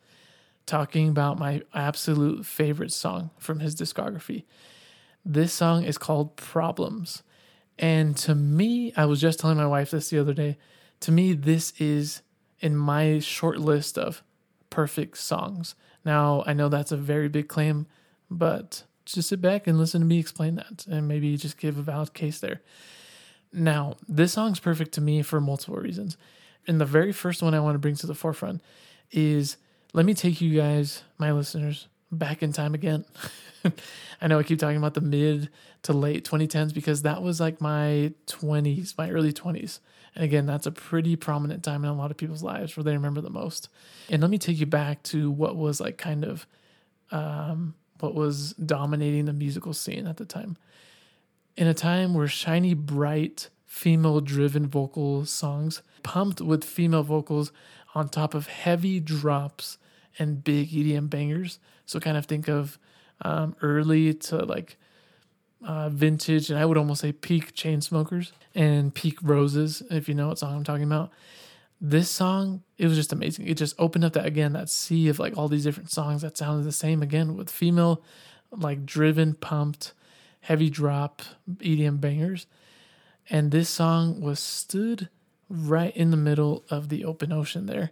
talking 0.66 1.10
about 1.10 1.38
my 1.38 1.62
absolute 1.74 2.46
favorite 2.46 2.92
song 2.92 3.30
from 3.38 3.60
his 3.60 3.76
discography. 3.76 4.46
This 5.24 5.54
song 5.54 5.84
is 5.84 5.98
called 5.98 6.36
Problems. 6.36 7.22
And 7.78 8.16
to 8.18 8.34
me, 8.34 8.94
I 8.96 9.06
was 9.06 9.22
just 9.22 9.40
telling 9.40 9.58
my 9.58 9.68
wife 9.68 9.92
this 9.92 10.10
the 10.10 10.20
other 10.20 10.34
day. 10.34 10.58
To 11.02 11.12
me, 11.12 11.34
this 11.34 11.74
is 11.78 12.22
in 12.66 12.76
my 12.76 13.20
short 13.20 13.60
list 13.60 13.96
of 13.96 14.24
perfect 14.72 15.20
songs. 15.20 15.76
Now, 16.04 16.44
I 16.48 16.54
know 16.54 16.68
that's 16.68 16.92
a 16.92 16.98
very 16.98 17.30
big 17.30 17.48
claim, 17.48 17.86
but 18.28 18.82
just 19.06 19.30
sit 19.30 19.40
back 19.40 19.68
and 19.68 19.78
listen 19.78 20.02
to 20.02 20.08
me 20.08 20.18
explain 20.18 20.56
that 20.56 20.88
and 20.90 21.08
maybe 21.08 21.38
just 21.38 21.60
give 21.60 21.78
a 21.78 21.84
valid 21.84 22.16
case 22.16 22.40
there. 22.40 22.62
Now, 23.54 23.98
this 24.10 24.34
song's 24.34 24.60
perfect 24.60 24.94
to 24.94 25.02
me 25.02 25.22
for 25.22 25.40
multiple 25.40 25.76
reasons. 25.76 26.18
And 26.66 26.82
the 26.82 26.88
very 26.88 27.12
first 27.12 27.44
one 27.44 27.54
I 27.54 27.60
want 27.60 27.76
to 27.76 27.80
bring 27.80 27.98
to 27.98 28.08
the 28.08 28.16
forefront 28.16 28.64
is 29.12 29.58
let 29.94 30.08
me 30.08 30.16
take 30.16 30.42
you 30.42 30.60
guys, 30.60 31.04
my 31.20 31.32
listeners, 31.32 31.88
back 32.12 32.42
in 32.42 32.52
time 32.52 32.74
again. 32.74 33.06
I 34.22 34.26
know 34.26 34.40
I 34.40 34.44
keep 34.44 34.58
talking 34.58 34.78
about 34.78 34.96
the 34.96 35.02
mid 35.02 35.50
to 35.84 35.94
late 35.94 36.26
2010s 36.28 36.74
because 36.74 37.04
that 37.04 37.22
was 37.22 37.40
like 37.40 37.62
my 37.62 38.12
20s, 38.26 38.98
my 38.98 39.12
early 39.12 39.32
20s. 39.32 39.82
And 40.16 40.24
again, 40.24 40.46
that's 40.46 40.66
a 40.66 40.72
pretty 40.72 41.16
prominent 41.16 41.64
time 41.64 41.84
in 41.84 41.90
a 41.90 41.94
lot 41.94 42.10
of 42.10 42.18
people's 42.18 42.44
lives 42.44 42.76
where 42.76 42.84
they 42.84 42.94
remember 42.94 43.22
the 43.22 43.30
most. 43.30 43.70
And 44.10 44.22
let 44.22 44.32
me 44.32 44.38
take 44.38 44.60
you 44.60 44.66
back 44.66 45.04
to 45.04 45.30
what 45.30 45.56
was 45.56 45.82
like 45.82 45.98
kind 45.98 46.24
of 46.24 46.48
um, 47.12 47.76
what 48.00 48.16
was 48.16 48.54
dominating 48.54 49.26
the 49.26 49.34
musical 49.34 49.74
scene 49.74 50.08
at 50.08 50.18
the 50.18 50.26
time. 50.26 50.58
In 51.58 51.68
a 51.68 51.74
time 51.74 52.14
where 52.14 52.28
shiny, 52.28 52.74
bright, 52.74 53.50
female 53.66 54.22
driven 54.22 54.68
vocal 54.68 55.26
songs, 55.26 55.82
pumped 56.04 56.42
with 56.42 56.64
female 56.64 57.04
vocals 57.04 57.52
on 57.94 58.10
top 58.10 58.34
of 58.34 58.48
heavy 58.48 59.00
drops 59.00 59.78
and 60.18 60.44
big 60.44 60.70
EDM 60.70 61.10
bangers. 61.10 61.60
So 61.86 62.00
kind 62.00 62.18
of 62.18 62.26
think 62.26 62.48
of 62.48 62.78
um, 63.22 63.56
early 63.62 64.14
to 64.14 64.38
like 64.38 64.78
uh, 65.64 65.90
vintage, 65.90 66.50
and 66.50 66.60
I 66.60 66.66
would 66.66 66.78
almost 66.78 67.02
say 67.02 67.12
peak 67.12 67.56
Chainsmokers 67.56 68.32
and 68.54 68.94
peak 68.94 69.18
Roses, 69.22 69.84
if 69.90 70.08
you 70.08 70.16
know 70.16 70.30
what 70.30 70.40
song 70.40 70.56
I'm 70.56 70.64
talking 70.64 70.84
about. 70.84 71.12
This 71.82 72.10
song, 72.10 72.64
it 72.78 72.88
was 72.88 72.96
just 72.96 73.14
amazing. 73.14 73.48
It 73.48 73.56
just 73.56 73.76
opened 73.78 74.06
up 74.06 74.14
that 74.14 74.26
again, 74.26 74.54
that 74.54 74.70
sea 74.70 75.10
of 75.10 75.20
like 75.20 75.38
all 75.38 75.48
these 75.48 75.64
different 75.64 75.92
songs 75.92 76.22
that 76.22 76.38
sounded 76.38 76.66
the 76.66 76.72
same 76.72 77.02
again 77.02 77.36
with 77.36 77.50
female, 77.50 78.02
like 78.52 78.86
driven, 78.86 79.34
pumped, 79.34 79.94
heavy 80.42 80.70
drop 80.70 81.22
EDM 81.58 82.00
bangers. 82.00 82.48
And 83.30 83.52
this 83.52 83.70
song 83.70 84.22
was 84.22 84.40
stood 84.40 85.10
right 85.50 85.96
in 85.96 86.12
the 86.12 86.18
middle 86.18 86.64
of 86.70 86.90
the 86.90 87.06
open 87.06 87.32
ocean 87.32 87.66
there. 87.66 87.92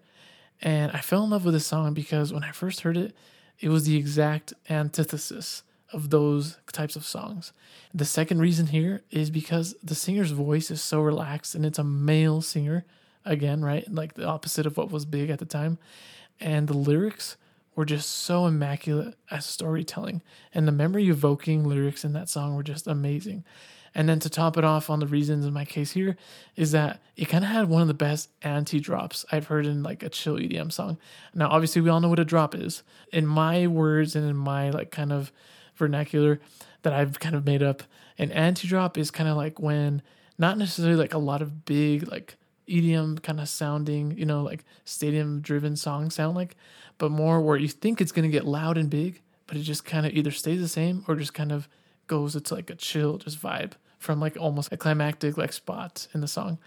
And 0.62 0.91
I 0.91 1.00
fell 1.00 1.24
in 1.24 1.32
love 1.32 1.46
with 1.46 1.53
this 1.53 1.67
song 1.67 1.93
because 1.93 2.32
when 2.32 2.43
I 2.43 2.51
first 2.51 2.82
heard 2.82 2.98
it, 2.98 3.15
it 3.60 3.70
was 3.70 3.86
the 3.86 3.98
exact 3.98 4.53
antithesis 4.70 5.63
of 5.93 6.09
those 6.09 6.57
types 6.71 6.95
of 6.95 7.05
songs. 7.05 7.53
The 7.93 8.05
second 8.05 8.39
reason 8.39 8.67
here 8.67 9.03
is 9.12 9.29
because 9.29 9.75
the 9.83 9.95
singer's 9.95 10.31
voice 10.31 10.71
is 10.71 10.81
so 10.81 11.00
relaxed 11.00 11.55
and 11.55 11.65
it's 11.65 11.79
a 11.79 11.83
male 11.83 12.41
singer, 12.41 12.85
again, 13.25 13.63
right? 13.63 13.89
Like 13.91 14.15
the 14.15 14.25
opposite 14.25 14.65
of 14.65 14.77
what 14.77 14.91
was 14.91 15.05
big 15.05 15.29
at 15.29 15.39
the 15.39 15.45
time. 15.45 15.77
And 16.39 16.67
the 16.67 16.77
lyrics 16.77 17.38
were 17.75 17.85
just 17.85 18.09
so 18.09 18.45
immaculate 18.45 19.15
as 19.31 19.45
storytelling. 19.45 20.21
And 20.53 20.67
the 20.67 20.71
memory 20.71 21.07
evoking 21.09 21.63
lyrics 21.63 22.03
in 22.03 22.13
that 22.13 22.29
song 22.29 22.55
were 22.55 22.63
just 22.63 22.88
amazing. 22.88 23.43
And 23.95 24.09
then 24.09 24.19
to 24.21 24.29
top 24.29 24.57
it 24.57 24.63
off 24.63 24.89
on 24.89 25.00
the 25.00 25.07
reasons 25.07 25.45
in 25.45 25.53
my 25.53 25.65
case 25.65 25.91
here 25.91 26.17
is 26.55 26.71
that 26.71 27.00
it 27.15 27.25
kind 27.25 27.43
of 27.43 27.51
had 27.51 27.69
one 27.69 27.83
of 27.83 27.88
the 27.88 27.93
best 27.93 28.29
anti 28.41 28.79
drops 28.79 29.23
I've 29.31 29.47
heard 29.47 29.67
in 29.67 29.83
like 29.83 30.01
a 30.01 30.09
chill 30.09 30.35
EDM 30.35 30.71
song. 30.71 30.97
Now, 31.33 31.50
obviously, 31.50 31.81
we 31.81 31.89
all 31.89 32.00
know 32.00 32.09
what 32.09 32.19
a 32.19 32.25
drop 32.25 32.55
is. 32.55 32.81
In 33.12 33.27
my 33.27 33.67
words 33.67 34.15
and 34.15 34.27
in 34.27 34.35
my 34.35 34.71
like 34.71 34.89
kind 34.89 35.12
of 35.12 35.31
vernacular 35.75 36.39
that 36.84 36.94
I've 36.94 37.20
kind 37.20 37.36
of 37.36 37.46
made 37.46 37.63
up, 37.63 37.84
an 38.18 38.32
anti 38.32 38.68
drop 38.68 38.98
is 38.98 39.12
kind 39.12 39.30
of 39.30 39.38
like 39.38 39.60
when 39.60 40.01
not 40.38 40.58
necessarily 40.58 40.96
like 40.96 41.13
a 41.13 41.20
lot 41.20 41.42
of 41.42 41.65
big 41.65 42.08
like 42.08 42.38
EDM 42.68 43.22
kind 43.22 43.39
of 43.39 43.50
sounding, 43.50 44.18
you 44.18 44.25
know, 44.25 44.44
like 44.44 44.63
stadium 44.86 45.42
driven 45.42 45.75
songs 45.75 46.15
sound 46.15 46.36
like, 46.36 46.56
but 46.98 47.12
more 47.12 47.42
where 47.42 47.58
you 47.58 47.68
think 47.68 48.00
it's 48.00 48.12
going 48.12 48.30
to 48.30 48.32
get 48.32 48.46
loud 48.46 48.77
and 48.77 48.89
big, 48.89 49.22
but 49.48 49.58
it 49.58 49.62
just 49.62 49.86
kind 49.86 50.06
of 50.06 50.13
either 50.13 50.32
stays 50.32 50.62
the 50.62 50.68
same 50.68 51.03
or 51.08 51.15
just 51.15 51.34
kind 51.34 51.51
of 51.51 51.68
goes 52.08 52.36
into 52.36 52.53
like 52.53 52.70
a 52.70 52.75
chill 52.75 53.18
just 53.18 53.42
vibe 53.42 53.74
from 54.00 54.20
like 54.20 54.38
almost 54.38 54.72
a 54.72 54.77
climactic 54.77 55.38
like 55.38 55.53
spot 55.53 56.08
in 56.13 56.22
the 56.22 56.27
song. 56.27 56.58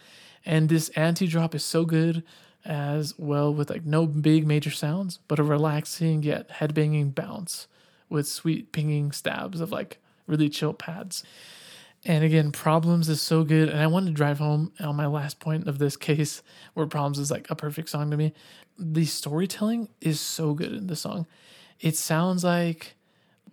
And 0.45 0.69
this 0.69 0.89
anti 0.91 1.27
drop 1.27 1.55
is 1.55 1.65
so 1.65 1.85
good 1.85 2.23
as 2.65 3.15
well 3.19 3.53
with 3.53 3.71
like 3.71 3.85
no 3.85 4.07
big 4.07 4.47
major 4.47 4.71
sounds, 4.71 5.19
but 5.29 5.39
a 5.39 5.43
relaxing 5.43 6.23
yet 6.23 6.49
headbanging 6.51 7.15
bounce 7.15 7.69
with 8.09 8.27
sweet 8.27 8.73
pinging 8.73 9.13
stabs 9.13 9.61
of 9.61 9.73
like 9.73 9.99
really 10.27 10.49
chill 10.49 10.75
pads. 10.75 11.23
And 12.05 12.23
again, 12.23 12.53
Problems 12.53 13.09
is 13.09 13.21
so 13.21 13.43
good. 13.43 13.69
And 13.69 13.81
I 13.81 13.87
wanted 13.89 14.07
to 14.07 14.13
drive 14.13 14.39
home 14.39 14.73
on 14.79 14.95
my 14.97 15.07
last 15.07 15.41
point 15.41 15.67
of 15.67 15.79
this 15.79 15.97
case 15.97 16.43
where 16.75 16.87
Problems 16.87 17.19
is 17.19 17.31
like 17.31 17.51
a 17.51 17.57
perfect 17.57 17.89
song 17.89 18.11
to 18.11 18.17
me. 18.17 18.33
The 18.79 19.07
storytelling 19.07 19.89
is 20.01 20.21
so 20.21 20.55
good 20.55 20.73
in 20.73 20.87
the 20.87 20.97
song. 20.97 21.27
It 21.81 21.97
sounds 21.97 22.45
like, 22.45 22.95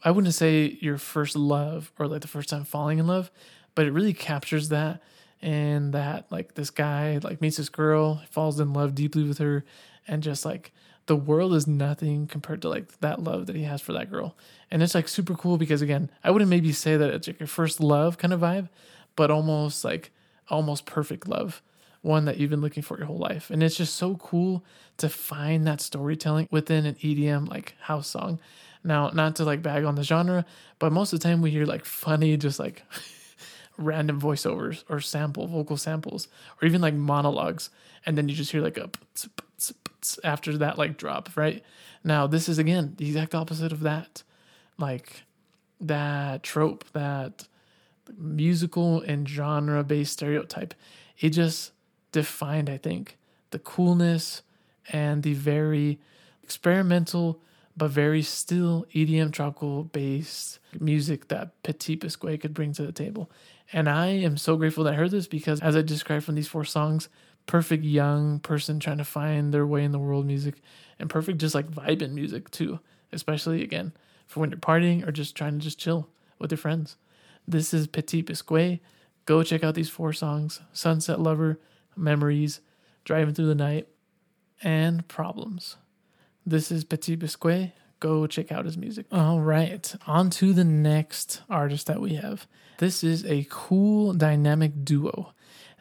I 0.03 0.11
wouldn't 0.11 0.33
say 0.33 0.77
your 0.81 0.97
first 0.97 1.35
love 1.35 1.91
or 1.97 2.07
like 2.07 2.21
the 2.21 2.27
first 2.27 2.49
time 2.49 2.65
falling 2.65 2.99
in 2.99 3.07
love, 3.07 3.31
but 3.73 3.85
it 3.85 3.91
really 3.91 4.13
captures 4.13 4.69
that 4.69 5.01
and 5.41 5.93
that 5.93 6.31
like 6.31 6.55
this 6.55 6.69
guy 6.69 7.19
like 7.21 7.41
meets 7.41 7.57
this 7.57 7.69
girl 7.69 8.21
falls 8.31 8.59
in 8.59 8.71
love 8.71 8.95
deeply 8.95 9.23
with 9.23 9.39
her 9.39 9.65
and 10.07 10.23
just 10.23 10.45
like 10.45 10.71
the 11.05 11.15
world 11.15 11.53
is 11.53 11.67
nothing 11.67 12.27
compared 12.27 12.61
to 12.61 12.69
like 12.69 12.99
that 12.99 13.21
love 13.23 13.47
that 13.47 13.55
he 13.55 13.63
has 13.63 13.81
for 13.81 13.93
that 13.93 14.09
girl. 14.09 14.35
And 14.71 14.81
it's 14.81 14.95
like 14.95 15.07
super 15.07 15.35
cool 15.35 15.57
because 15.57 15.81
again 15.81 16.09
i 16.23 16.31
wouldn't 16.31 16.49
maybe 16.49 16.71
say 16.71 16.97
that 16.97 17.09
it's 17.13 17.27
like 17.27 17.39
your 17.39 17.47
first 17.47 17.79
love 17.79 18.17
kind 18.17 18.33
of 18.33 18.39
vibe 18.39 18.69
but 19.15 19.29
almost 19.31 19.83
like 19.83 20.11
almost 20.49 20.85
perfect 20.85 21.27
love. 21.27 21.61
One 22.01 22.25
that 22.25 22.37
you've 22.37 22.49
been 22.49 22.61
looking 22.61 22.83
for 22.83 22.97
your 22.97 23.07
whole 23.07 23.17
life. 23.17 23.49
And 23.49 23.63
it's 23.63 23.77
just 23.77 23.95
so 23.95 24.15
cool 24.15 24.65
to 24.97 25.07
find 25.07 25.65
that 25.65 25.79
storytelling 25.79 26.49
within 26.51 26.85
an 26.85 26.95
edm 26.95 27.47
like 27.47 27.75
house 27.79 28.07
song. 28.07 28.39
Now 28.83 29.09
not 29.09 29.37
to 29.37 29.45
like 29.45 29.61
bag 29.61 29.85
on 29.85 29.95
the 29.95 30.03
genre 30.03 30.45
but 30.79 30.91
most 30.91 31.13
of 31.13 31.19
the 31.19 31.23
time 31.27 31.41
we 31.41 31.51
hear 31.51 31.65
like 31.65 31.85
funny 31.85 32.35
just 32.35 32.59
like 32.59 32.83
random 33.77 34.19
voiceovers 34.19 34.83
or 34.89 34.99
sample 34.99 35.47
vocal 35.47 35.77
samples 35.77 36.27
or 36.61 36.67
even 36.67 36.81
like 36.81 36.93
monologues. 36.93 37.69
And 38.05 38.17
then 38.17 38.27
you 38.27 38.35
just 38.35 38.51
hear 38.51 38.61
like 38.61 38.77
a 38.77 38.89
after 40.23 40.57
that 40.57 40.77
like 40.77 40.97
drop 40.97 41.29
right 41.35 41.63
now 42.03 42.27
this 42.27 42.49
is 42.49 42.57
again 42.57 42.93
the 42.97 43.07
exact 43.07 43.33
opposite 43.33 43.71
of 43.71 43.81
that 43.81 44.23
like 44.77 45.23
that 45.79 46.43
trope 46.43 46.83
that 46.91 47.47
musical 48.17 49.01
and 49.01 49.29
genre 49.29 49.83
based 49.83 50.13
stereotype 50.13 50.73
it 51.19 51.29
just 51.29 51.71
defined 52.11 52.69
i 52.69 52.77
think 52.77 53.17
the 53.51 53.59
coolness 53.59 54.41
and 54.91 55.23
the 55.23 55.33
very 55.33 55.99
experimental 56.43 57.39
but 57.75 57.89
very 57.89 58.21
still 58.21 58.85
EDM 58.93 59.31
tropical 59.31 59.85
based 59.85 60.59
music 60.79 61.27
that 61.29 61.61
Petit 61.63 61.95
Biscuit 61.95 62.41
could 62.41 62.53
bring 62.53 62.73
to 62.73 62.85
the 62.85 62.91
table. 62.91 63.31
And 63.71 63.89
I 63.89 64.07
am 64.07 64.37
so 64.37 64.55
grateful 64.57 64.83
that 64.83 64.93
I 64.93 64.97
heard 64.97 65.11
this 65.11 65.27
because, 65.27 65.59
as 65.61 65.75
I 65.75 65.81
described 65.81 66.25
from 66.25 66.35
these 66.35 66.47
four 66.47 66.65
songs, 66.65 67.09
perfect 67.45 67.83
young 67.83 68.39
person 68.39 68.79
trying 68.79 68.97
to 68.97 69.03
find 69.05 69.53
their 69.53 69.67
way 69.67 69.83
in 69.83 69.91
the 69.91 69.99
world 69.99 70.25
music, 70.25 70.55
and 70.99 71.09
perfect 71.09 71.39
just 71.39 71.55
like 71.55 71.69
vibing 71.69 72.11
music 72.11 72.49
too, 72.51 72.79
especially 73.11 73.63
again 73.63 73.93
for 74.27 74.39
when 74.39 74.49
you're 74.49 74.59
partying 74.59 75.07
or 75.07 75.11
just 75.11 75.35
trying 75.35 75.59
to 75.59 75.63
just 75.63 75.79
chill 75.79 76.09
with 76.39 76.51
your 76.51 76.57
friends. 76.57 76.97
This 77.47 77.73
is 77.73 77.87
Petit 77.87 78.21
Biscuit. 78.21 78.79
Go 79.25 79.43
check 79.43 79.63
out 79.63 79.75
these 79.75 79.89
four 79.89 80.13
songs 80.13 80.61
Sunset 80.71 81.19
Lover, 81.19 81.59
Memories, 81.95 82.61
Driving 83.03 83.33
Through 83.33 83.47
the 83.47 83.55
Night, 83.55 83.87
and 84.61 85.07
Problems. 85.07 85.77
This 86.45 86.71
is 86.71 86.83
Petit 86.83 87.15
Biscuit. 87.15 87.71
Go 87.99 88.27
check 88.27 88.51
out 88.51 88.65
his 88.65 88.77
music. 88.77 89.05
All 89.11 89.39
right, 89.39 89.95
on 90.07 90.29
to 90.31 90.51
the 90.51 90.65
next 90.65 91.41
artist 91.49 91.87
that 91.87 92.01
we 92.01 92.15
have. 92.15 92.47
This 92.79 93.03
is 93.03 93.25
a 93.25 93.47
cool 93.49 94.13
dynamic 94.13 94.83
duo. 94.83 95.33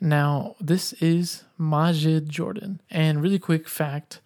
Now, 0.03 0.57
this 0.61 0.95
is 0.95 1.45
Majid 1.57 2.29
Jordan. 2.29 2.81
And 2.91 3.23
really 3.23 3.39
quick 3.39 3.69
fact 3.69 4.21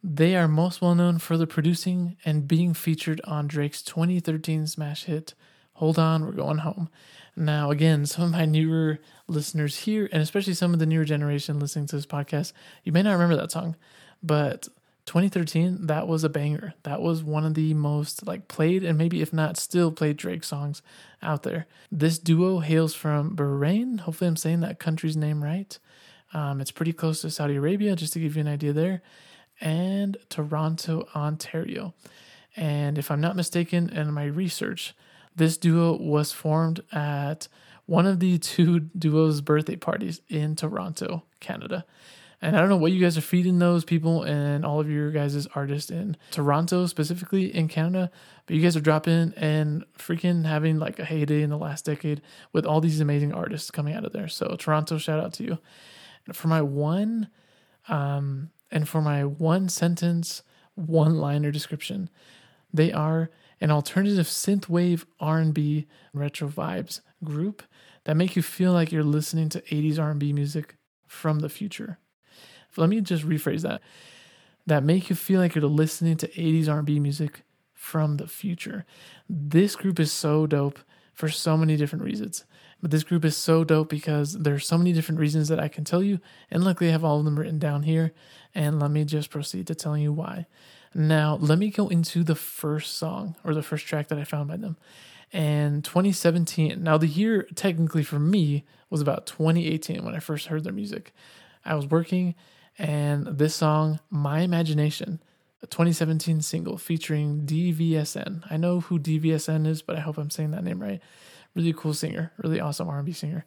they 0.00 0.36
are 0.36 0.46
most 0.46 0.80
well 0.80 0.94
known 0.94 1.18
for 1.18 1.36
the 1.36 1.48
producing 1.48 2.16
and 2.24 2.46
being 2.46 2.74
featured 2.74 3.20
on 3.24 3.48
Drake's 3.48 3.82
2013 3.82 4.68
smash 4.68 5.02
hit, 5.06 5.34
Hold 5.74 5.98
On, 5.98 6.24
We're 6.24 6.30
Going 6.30 6.58
Home. 6.58 6.88
Now, 7.34 7.72
again, 7.72 8.06
some 8.06 8.26
of 8.26 8.30
my 8.30 8.44
newer 8.44 9.00
listeners 9.26 9.78
here, 9.80 10.08
and 10.12 10.22
especially 10.22 10.54
some 10.54 10.72
of 10.72 10.78
the 10.78 10.86
newer 10.86 11.04
generation 11.04 11.58
listening 11.58 11.88
to 11.88 11.96
this 11.96 12.06
podcast, 12.06 12.52
you 12.84 12.92
may 12.92 13.02
not 13.02 13.14
remember 13.14 13.34
that 13.34 13.50
song, 13.50 13.74
but 14.22 14.68
2013 15.06 15.86
that 15.86 16.08
was 16.08 16.24
a 16.24 16.28
banger. 16.28 16.74
That 16.82 17.00
was 17.00 17.22
one 17.22 17.44
of 17.44 17.54
the 17.54 17.74
most 17.74 18.26
like 18.26 18.48
played 18.48 18.84
and 18.84 18.98
maybe 18.98 19.22
if 19.22 19.32
not 19.32 19.56
still 19.56 19.92
played 19.92 20.16
drake 20.16 20.44
songs 20.44 20.82
out 21.22 21.44
there. 21.44 21.66
This 21.90 22.18
duo 22.18 22.58
hails 22.58 22.92
from 22.94 23.36
bahrain. 23.36 24.00
Hopefully 24.00 24.28
i'm 24.28 24.36
saying 24.36 24.60
that 24.60 24.80
country's 24.80 25.16
name 25.16 25.42
right. 25.42 25.78
Um, 26.34 26.60
it's 26.60 26.72
pretty 26.72 26.92
close 26.92 27.20
to 27.22 27.30
saudi 27.30 27.54
arabia 27.54 27.94
just 27.94 28.12
to 28.14 28.20
give 28.20 28.34
you 28.34 28.40
an 28.40 28.48
idea 28.48 28.72
there 28.72 29.02
and 29.60 30.16
toronto 30.28 31.06
ontario. 31.14 31.94
And 32.56 32.98
if 32.98 33.10
i'm 33.10 33.20
not 33.20 33.36
mistaken 33.36 33.88
in 33.90 34.12
my 34.12 34.24
research 34.24 34.94
this 35.36 35.56
duo 35.56 35.96
was 35.96 36.32
formed 36.32 36.80
at 36.92 37.46
one 37.84 38.06
of 38.06 38.18
the 38.18 38.38
two 38.38 38.80
duos 38.80 39.40
birthday 39.40 39.76
parties 39.76 40.20
in 40.28 40.56
toronto 40.56 41.22
canada 41.38 41.84
and 42.42 42.54
I 42.54 42.60
don't 42.60 42.68
know 42.68 42.76
what 42.76 42.92
you 42.92 43.00
guys 43.00 43.16
are 43.16 43.22
feeding 43.22 43.58
those 43.58 43.84
people 43.84 44.22
and 44.22 44.64
all 44.64 44.78
of 44.78 44.90
your 44.90 45.10
guys' 45.10 45.46
artists 45.54 45.90
in 45.90 46.16
Toronto, 46.30 46.86
specifically 46.86 47.54
in 47.54 47.66
Canada, 47.66 48.10
but 48.44 48.56
you 48.56 48.62
guys 48.62 48.76
are 48.76 48.80
dropping 48.80 49.32
and 49.36 49.84
freaking 49.98 50.44
having 50.44 50.78
like 50.78 50.98
a 50.98 51.04
heyday 51.04 51.42
in 51.42 51.50
the 51.50 51.56
last 51.56 51.86
decade 51.86 52.20
with 52.52 52.66
all 52.66 52.80
these 52.80 53.00
amazing 53.00 53.32
artists 53.32 53.70
coming 53.70 53.94
out 53.94 54.04
of 54.04 54.12
there. 54.12 54.28
So, 54.28 54.54
Toronto, 54.58 54.98
shout 54.98 55.18
out 55.18 55.32
to 55.34 55.44
you. 55.44 55.58
And 56.26 56.36
for 56.36 56.48
my 56.48 56.60
one, 56.60 57.28
um, 57.88 58.50
and 58.70 58.86
for 58.86 59.00
my 59.00 59.24
one 59.24 59.68
sentence, 59.68 60.42
one 60.74 61.16
liner 61.16 61.50
description, 61.50 62.10
they 62.72 62.92
are 62.92 63.30
an 63.62 63.70
alternative 63.70 64.26
synthwave 64.26 65.06
R&B 65.20 65.86
retro 66.12 66.48
vibes 66.48 67.00
group 67.24 67.62
that 68.04 68.16
make 68.16 68.36
you 68.36 68.42
feel 68.42 68.72
like 68.72 68.92
you're 68.92 69.02
listening 69.02 69.48
to 69.48 69.62
80s 69.62 69.98
R&B 69.98 70.34
music 70.34 70.76
from 71.06 71.38
the 71.38 71.48
future 71.48 71.98
let 72.76 72.88
me 72.88 73.00
just 73.00 73.26
rephrase 73.26 73.62
that 73.62 73.80
that 74.66 74.82
make 74.82 75.08
you 75.08 75.16
feel 75.16 75.40
like 75.40 75.54
you're 75.54 75.64
listening 75.64 76.16
to 76.16 76.28
80s 76.28 76.68
R&B 76.68 76.98
music 76.98 77.42
from 77.72 78.16
the 78.16 78.26
future. 78.26 78.84
This 79.28 79.76
group 79.76 80.00
is 80.00 80.12
so 80.12 80.46
dope 80.46 80.80
for 81.14 81.28
so 81.28 81.56
many 81.56 81.76
different 81.76 82.04
reasons. 82.04 82.44
But 82.82 82.90
this 82.90 83.04
group 83.04 83.24
is 83.24 83.36
so 83.36 83.64
dope 83.64 83.88
because 83.88 84.34
there's 84.34 84.66
so 84.66 84.76
many 84.76 84.92
different 84.92 85.20
reasons 85.20 85.48
that 85.48 85.60
I 85.60 85.68
can 85.68 85.84
tell 85.84 86.02
you, 86.02 86.20
and 86.50 86.62
luckily 86.62 86.90
I 86.90 86.92
have 86.92 87.04
all 87.04 87.18
of 87.18 87.24
them 87.24 87.38
written 87.38 87.58
down 87.58 87.84
here. 87.84 88.12
And 88.54 88.78
let 88.80 88.90
me 88.90 89.04
just 89.04 89.30
proceed 89.30 89.66
to 89.68 89.74
telling 89.74 90.02
you 90.02 90.12
why. 90.12 90.46
Now, 90.94 91.36
let 91.40 91.58
me 91.58 91.70
go 91.70 91.88
into 91.88 92.22
the 92.22 92.34
first 92.34 92.96
song 92.96 93.36
or 93.44 93.54
the 93.54 93.62
first 93.62 93.86
track 93.86 94.08
that 94.08 94.18
I 94.18 94.24
found 94.24 94.48
by 94.48 94.56
them. 94.56 94.76
And 95.32 95.84
2017, 95.84 96.82
now 96.82 96.96
the 96.98 97.06
year 97.06 97.46
technically 97.54 98.02
for 98.02 98.18
me 98.18 98.64
was 98.88 99.00
about 99.00 99.26
2018 99.26 100.04
when 100.04 100.14
I 100.14 100.20
first 100.20 100.46
heard 100.46 100.64
their 100.64 100.72
music. 100.72 101.12
I 101.64 101.74
was 101.74 101.86
working 101.86 102.34
and 102.78 103.26
this 103.26 103.54
song, 103.54 104.00
My 104.10 104.40
Imagination, 104.40 105.20
a 105.62 105.66
2017 105.66 106.42
single 106.42 106.76
featuring 106.76 107.42
DVSN. 107.46 108.42
I 108.50 108.56
know 108.56 108.80
who 108.80 108.98
DVSN 108.98 109.66
is, 109.66 109.82
but 109.82 109.96
I 109.96 110.00
hope 110.00 110.18
I'm 110.18 110.30
saying 110.30 110.50
that 110.50 110.64
name 110.64 110.82
right. 110.82 111.00
Really 111.54 111.72
cool 111.72 111.94
singer, 111.94 112.32
really 112.36 112.60
awesome 112.60 112.88
R&B 112.88 113.12
singer. 113.12 113.46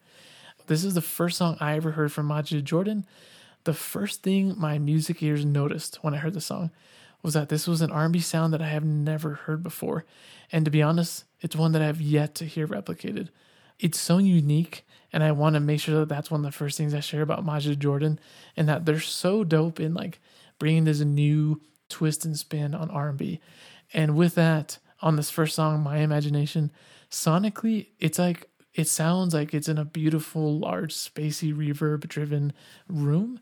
This 0.67 0.83
is 0.83 0.93
the 0.95 1.01
first 1.01 1.37
song 1.37 1.57
I 1.59 1.75
ever 1.75 1.91
heard 1.91 2.11
from 2.11 2.27
Majid 2.27 2.65
Jordan. 2.65 3.05
The 3.65 3.73
first 3.73 4.23
thing 4.23 4.55
my 4.57 4.79
music 4.79 5.21
ears 5.21 5.45
noticed 5.45 6.03
when 6.03 6.13
I 6.13 6.17
heard 6.17 6.33
the 6.33 6.41
song 6.41 6.71
was 7.21 7.33
that 7.33 7.49
this 7.49 7.67
was 7.67 7.81
an 7.81 7.91
R&B 7.91 8.19
sound 8.19 8.53
that 8.53 8.61
I 8.61 8.69
have 8.69 8.85
never 8.85 9.35
heard 9.35 9.61
before. 9.61 10.05
And 10.51 10.65
to 10.65 10.71
be 10.71 10.81
honest, 10.81 11.25
it's 11.41 11.55
one 11.55 11.73
that 11.73 11.81
I 11.81 11.87
have 11.87 12.01
yet 12.01 12.35
to 12.35 12.45
hear 12.45 12.67
replicated. 12.67 13.29
It's 13.79 13.99
so 13.99 14.17
unique, 14.17 14.85
and 15.13 15.23
I 15.23 15.31
want 15.31 15.53
to 15.55 15.59
make 15.59 15.79
sure 15.79 15.99
that 15.99 16.09
that's 16.09 16.29
one 16.29 16.41
of 16.41 16.45
the 16.45 16.57
first 16.57 16.77
things 16.77 16.93
I 16.93 16.99
share 16.99 17.21
about 17.21 17.45
Majid 17.45 17.79
Jordan, 17.79 18.19
and 18.57 18.67
that 18.67 18.85
they're 18.85 18.99
so 18.99 19.43
dope 19.43 19.79
in 19.79 19.93
like 19.93 20.19
bringing 20.59 20.83
this 20.83 20.99
new 20.99 21.61
twist 21.87 22.25
and 22.25 22.37
spin 22.37 22.75
on 22.75 22.89
R&B. 22.89 23.39
And 23.93 24.15
with 24.15 24.35
that, 24.35 24.77
on 25.01 25.15
this 25.15 25.29
first 25.29 25.55
song, 25.55 25.81
My 25.81 25.97
Imagination, 25.99 26.71
sonically, 27.09 27.87
it's 27.99 28.19
like 28.19 28.49
it 28.73 28.87
sounds 28.87 29.33
like 29.33 29.53
it's 29.53 29.69
in 29.69 29.77
a 29.77 29.85
beautiful, 29.85 30.59
large, 30.59 30.93
spacey, 30.93 31.53
reverb-driven 31.53 32.53
room, 32.87 33.39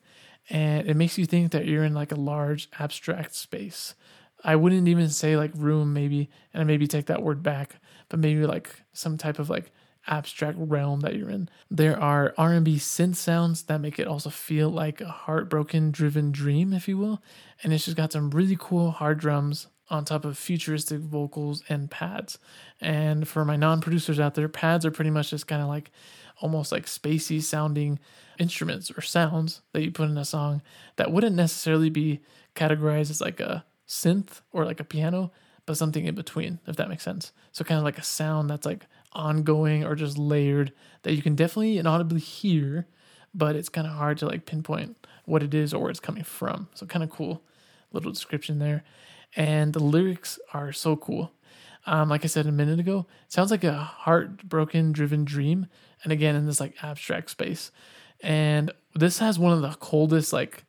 and 0.50 0.88
it 0.88 0.96
makes 0.96 1.18
you 1.18 1.26
think 1.26 1.52
that 1.52 1.66
you're 1.66 1.84
in 1.84 1.94
like 1.94 2.12
a 2.12 2.16
large 2.16 2.70
abstract 2.80 3.36
space. 3.36 3.96
I 4.44 4.56
wouldn't 4.56 4.88
even 4.88 5.10
say 5.10 5.36
like 5.36 5.52
room 5.56 5.94
maybe, 5.94 6.30
and 6.54 6.62
I 6.62 6.64
maybe 6.64 6.88
take 6.88 7.08
that 7.08 7.24
word 7.24 7.44
back, 7.44 7.78
but 8.08 8.20
maybe 8.20 8.46
like 8.46 8.84
some 8.94 9.18
type 9.18 9.40
of 9.40 9.50
like 9.50 9.72
abstract 10.08 10.58
realm 10.60 11.02
that 11.02 11.16
you're 11.16 11.30
in. 11.30 11.50
There 11.70 12.00
are 12.00 12.34
R&B 12.38 12.78
synth 12.78 13.16
sounds 13.16 13.64
that 13.64 13.82
make 13.82 14.00
it 14.00 14.08
also 14.08 14.30
feel 14.30 14.70
like 14.70 15.02
a 15.02 15.08
heartbroken 15.08 15.92
driven 15.92 16.32
dream, 16.32 16.74
if 16.74 16.88
you 16.88 16.98
will. 16.98 17.22
And 17.64 17.74
it's 17.74 17.86
just 17.86 17.98
got 17.98 18.12
some 18.12 18.30
really 18.32 18.58
cool 18.60 18.92
hard 18.92 19.20
drums 19.20 19.68
on 19.90 20.04
top 20.04 20.26
of 20.26 20.38
futuristic 20.38 21.00
vocals 21.00 21.64
and 21.70 21.90
pads. 21.90 22.38
And 22.82 23.28
for 23.28 23.46
my 23.46 23.56
non-producers 23.56 24.20
out 24.20 24.36
there, 24.36 24.50
pads 24.50 24.86
are 24.86 24.92
pretty 24.92 25.12
much 25.12 25.30
just 25.30 25.48
kind 25.48 25.62
of 25.62 25.68
like 25.68 25.92
almost 26.42 26.72
like 26.72 26.86
spacey 26.86 27.42
sounding 27.42 28.00
instruments 28.38 28.92
or 28.92 29.02
sounds 29.02 29.62
that 29.74 29.84
you 29.84 29.92
put 29.92 30.10
in 30.10 30.18
a 30.18 30.26
song 30.26 30.62
that 30.98 31.12
wouldn't 31.12 31.36
necessarily 31.36 31.90
be 31.90 32.22
categorized 32.56 33.10
as 33.10 33.22
like 33.22 33.40
a 33.40 33.66
synth 33.88 34.42
or 34.52 34.66
like 34.66 34.80
a 34.80 34.84
piano, 34.84 35.32
but 35.66 35.78
something 35.78 36.06
in 36.06 36.16
between, 36.16 36.60
if 36.68 36.76
that 36.76 36.90
makes 36.90 37.04
sense. 37.04 37.32
So 37.52 37.64
kind 37.64 37.78
of 37.78 37.84
like 37.84 37.98
a 37.98 38.04
sound 38.04 38.50
that's 38.50 38.66
like 38.66 38.86
ongoing 39.14 39.84
or 39.84 39.96
just 39.96 40.18
layered 40.18 40.74
that 41.04 41.14
you 41.14 41.22
can 41.22 41.36
definitely 41.36 41.78
inaudibly 41.78 42.20
hear, 42.20 42.88
but 43.34 43.56
it's 43.56 43.70
kind 43.70 43.88
of 43.88 43.94
hard 43.94 44.18
to 44.20 44.26
like 44.26 44.46
pinpoint 44.46 45.08
what 45.26 45.44
it 45.44 45.54
is 45.54 45.74
or 45.74 45.82
where 45.82 45.92
it's 45.92 46.00
coming 46.00 46.24
from. 46.24 46.68
So 46.74 46.86
kind 46.86 47.04
of 47.04 47.10
cool 47.10 47.44
little 47.92 48.12
description 48.12 48.60
there. 48.60 48.84
And 49.36 49.74
the 49.74 49.84
lyrics 49.84 50.40
are 50.54 50.72
so 50.72 50.96
cool. 50.96 51.32
Um, 51.86 52.10
like 52.10 52.24
I 52.24 52.28
said 52.28 52.48
a 52.48 52.52
minute 52.52 52.80
ago, 52.80 53.06
sounds 53.28 53.52
like 53.52 53.64
a 53.64 53.74
heartbroken 53.74 54.92
driven 54.92 55.24
dream. 55.24 55.68
And 56.04 56.12
again, 56.12 56.36
in 56.36 56.46
this 56.46 56.60
like 56.60 56.76
abstract 56.84 57.30
space. 57.30 57.72
And 58.22 58.72
this 58.94 59.20
has 59.20 59.40
one 59.40 59.54
of 59.54 59.62
the 59.62 59.78
coldest, 59.80 60.34
like 60.34 60.64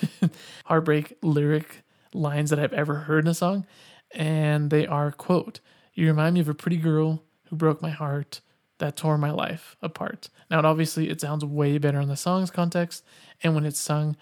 heartbreak 0.64 1.16
lyric 1.22 1.82
lines 2.12 2.50
that 2.50 2.58
I've 2.58 2.72
ever 2.72 2.94
heard 2.96 3.24
in 3.24 3.30
a 3.30 3.34
song. 3.34 3.66
And 4.12 4.70
they 4.70 4.86
are, 4.86 5.12
quote, 5.12 5.60
You 5.94 6.08
remind 6.08 6.34
me 6.34 6.40
of 6.40 6.48
a 6.48 6.54
pretty 6.54 6.76
girl 6.76 7.22
who 7.50 7.56
broke 7.56 7.82
my 7.82 7.90
heart, 7.90 8.40
that 8.78 8.96
tore 8.96 9.18
my 9.18 9.30
life 9.30 9.76
apart. 9.82 10.30
Now, 10.50 10.62
obviously, 10.62 11.10
it 11.10 11.20
sounds 11.20 11.44
way 11.44 11.78
better 11.78 12.00
in 12.00 12.08
the 12.08 12.16
song's 12.16 12.50
context 12.50 13.04
and 13.42 13.54
when 13.54 13.66
it's 13.66 13.78
sung. 13.78 14.16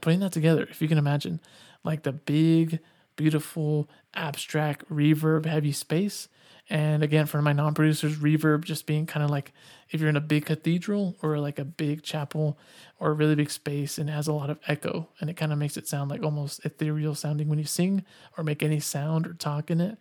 Putting 0.00 0.20
that 0.20 0.32
together, 0.32 0.66
if 0.68 0.82
you 0.82 0.88
can 0.88 0.98
imagine, 0.98 1.40
like 1.84 2.02
the 2.02 2.12
big, 2.12 2.80
beautiful, 3.16 3.88
abstract, 4.14 4.88
reverb 4.90 5.46
heavy 5.46 5.72
space. 5.72 6.28
And 6.68 7.02
again, 7.02 7.26
for 7.26 7.40
my 7.42 7.52
non 7.52 7.74
producers, 7.74 8.18
reverb 8.18 8.64
just 8.64 8.86
being 8.86 9.06
kind 9.06 9.24
of 9.24 9.30
like 9.30 9.52
if 9.90 10.00
you're 10.00 10.08
in 10.08 10.16
a 10.16 10.20
big 10.20 10.46
cathedral 10.46 11.16
or 11.22 11.38
like 11.38 11.58
a 11.58 11.64
big 11.64 12.02
chapel 12.02 12.58
or 12.98 13.10
a 13.10 13.14
really 13.14 13.34
big 13.34 13.50
space 13.50 13.98
and 13.98 14.08
it 14.08 14.12
has 14.12 14.26
a 14.26 14.32
lot 14.32 14.50
of 14.50 14.58
echo 14.66 15.08
and 15.20 15.28
it 15.28 15.36
kind 15.36 15.52
of 15.52 15.58
makes 15.58 15.76
it 15.76 15.86
sound 15.86 16.10
like 16.10 16.22
almost 16.22 16.64
ethereal 16.64 17.14
sounding 17.14 17.48
when 17.48 17.58
you 17.58 17.64
sing 17.64 18.04
or 18.36 18.44
make 18.44 18.62
any 18.62 18.80
sound 18.80 19.26
or 19.26 19.34
talk 19.34 19.70
in 19.70 19.80
it 19.80 19.98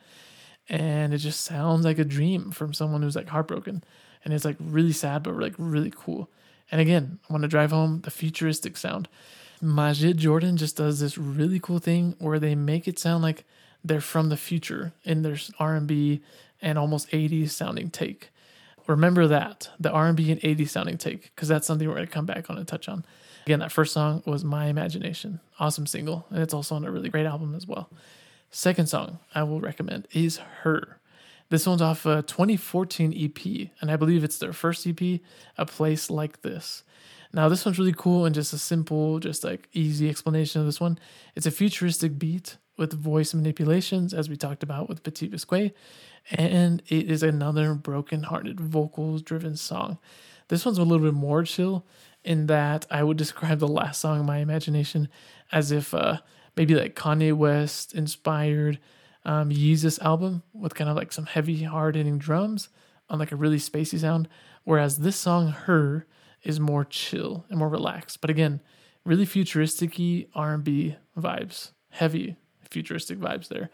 and 0.70 1.14
it 1.14 1.18
just 1.18 1.42
sounds 1.42 1.86
like 1.86 2.00
a 2.00 2.06
dream 2.06 2.52
from 2.52 2.74
someone 2.74 3.02
who's 3.02 3.16
like 3.16 3.30
heartbroken. 3.30 3.84
And 4.24 4.34
it's 4.34 4.46
like 4.46 4.58
really 4.60 4.92
sad 4.92 5.24
but 5.24 5.36
like 5.36 5.56
really 5.58 5.92
cool. 5.96 6.30
And 6.72 6.80
again 6.80 7.20
i 7.30 7.34
want 7.34 7.44
to 7.44 7.48
drive 7.48 7.72
home 7.72 8.02
the 8.02 8.12
futuristic 8.12 8.78
sound. 8.78 9.08
Majid 9.62 10.18
jordan 10.18 10.58
just 10.58 10.78
does 10.78 11.00
this 11.00 11.18
really 11.18 11.60
cool 11.60 11.80
thing 11.80 12.16
where 12.20 12.40
they 12.40 12.56
make 12.56 12.88
it 12.88 13.00
sound 13.00 13.24
like 13.24 13.44
they're 13.84 14.02
from 14.02 14.30
the 14.30 14.38
future 14.38 14.94
in 15.04 15.24
their 15.24 15.38
r&b 15.60 16.22
and 16.62 16.78
almost 16.78 17.10
80s 17.10 17.50
sounding 17.50 17.90
take. 17.90 18.30
Remember 18.88 19.28
that 19.28 19.70
the 19.80 19.92
r&b 19.92 20.32
and 20.32 20.42
80s 20.42 20.70
sounding 20.70 20.98
take 20.98 21.36
because 21.36 21.48
that's 21.48 21.68
something 21.68 21.88
we're 21.88 21.96
going 21.96 22.08
to 22.08 22.14
come 22.14 22.26
back 22.26 22.50
on 22.50 22.58
and 22.58 22.68
touch 22.68 22.88
on. 22.88 23.06
Again 23.46 23.60
that 23.60 23.72
first 23.72 23.94
song 23.94 24.24
was 24.26 24.44
my 24.44 24.68
imagination. 24.68 25.40
Awesome 25.60 25.86
single 25.86 26.26
and 26.30 26.42
it's 26.42 26.54
also 26.54 26.76
on 26.76 26.86
a 26.86 26.92
really 26.92 27.10
great 27.10 27.26
album 27.26 27.56
as 27.56 27.68
well 27.68 27.90
Second 28.54 28.88
song 28.88 29.20
I 29.34 29.44
will 29.44 29.62
recommend 29.62 30.10
is 30.12 30.38
Her. 30.64 31.00
This 31.48 31.66
one's 31.66 31.82
off 31.82 32.06
a 32.06 32.22
2014 32.22 33.14
EP, 33.18 33.70
and 33.80 33.90
I 33.90 33.96
believe 33.96 34.26
it's 34.26 34.38
their 34.38 34.52
first 34.52 34.86
EP, 34.86 35.22
A 35.58 35.66
Place 35.66 36.10
Like 36.10 36.42
This. 36.42 36.84
Now, 37.32 37.48
this 37.48 37.64
one's 37.64 37.80
really 37.80 37.94
cool 37.96 38.26
and 38.26 38.36
just 38.36 38.52
a 38.52 38.58
simple, 38.58 39.20
just 39.20 39.46
like 39.46 39.70
easy 39.72 40.10
explanation 40.10 40.60
of 40.60 40.68
this 40.68 40.82
one. 40.82 41.00
It's 41.34 41.46
a 41.46 41.52
futuristic 41.52 42.20
beat 42.20 42.58
with 42.76 42.92
voice 42.92 43.34
manipulations, 43.34 44.14
as 44.14 44.28
we 44.28 44.36
talked 44.36 44.64
about 44.64 44.90
with 44.90 45.04
Petit 45.04 45.30
Biscuit, 45.30 45.74
and 46.30 46.84
it 46.90 47.10
is 47.10 47.24
another 47.24 47.74
broken-hearted 47.74 48.60
vocals 48.60 49.22
driven 49.22 49.56
song. 49.56 49.98
This 50.50 50.66
one's 50.66 50.78
a 50.78 50.84
little 50.84 51.06
bit 51.06 51.14
more 51.14 51.44
chill 51.44 51.86
in 52.26 52.48
that 52.48 52.86
I 52.92 53.04
would 53.04 53.16
describe 53.16 53.60
the 53.60 53.68
last 53.70 54.02
song, 54.02 54.26
My 54.26 54.40
Imagination, 54.40 55.08
as 55.54 55.72
if 55.72 55.94
uh, 55.94 56.18
maybe 56.56 56.76
like 56.76 56.96
Kanye 56.96 57.34
West 57.34 57.94
inspired 57.94 58.80
um, 59.26 59.50
Yeezus 59.50 60.02
album 60.02 60.44
with 60.54 60.76
kind 60.76 60.90
of 60.90 60.96
like 60.96 61.12
some 61.12 61.26
heavy, 61.26 61.64
hard 61.64 61.96
hitting 61.96 62.18
drums 62.18 62.70
on 63.10 63.20
like 63.20 63.32
a 63.32 63.36
really 63.36 63.58
spacey 63.58 64.00
sound. 64.00 64.28
Whereas 64.64 64.98
this 64.98 65.16
song, 65.16 65.50
Her, 65.50 66.06
is 66.44 66.60
more 66.60 66.86
chill 66.86 67.46
and 67.50 67.60
more 67.60 67.70
relaxed. 67.70 68.22
But 68.22 68.30
again, 68.30 68.62
really 69.06 69.26
futuristic 69.26 70.00
R&B 70.34 70.96
vibes, 71.18 71.72
heavy 71.90 72.38
futuristic 72.70 73.20
vibes 73.20 73.48
there. 73.48 73.70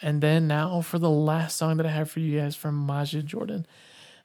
And 0.00 0.20
then 0.20 0.46
now 0.46 0.80
for 0.80 0.98
the 0.98 1.10
last 1.10 1.56
song 1.56 1.76
that 1.78 1.86
I 1.86 1.90
have 1.90 2.10
for 2.10 2.20
you 2.20 2.38
guys 2.38 2.54
from 2.54 2.86
Majid 2.86 3.26
Jordan. 3.26 3.66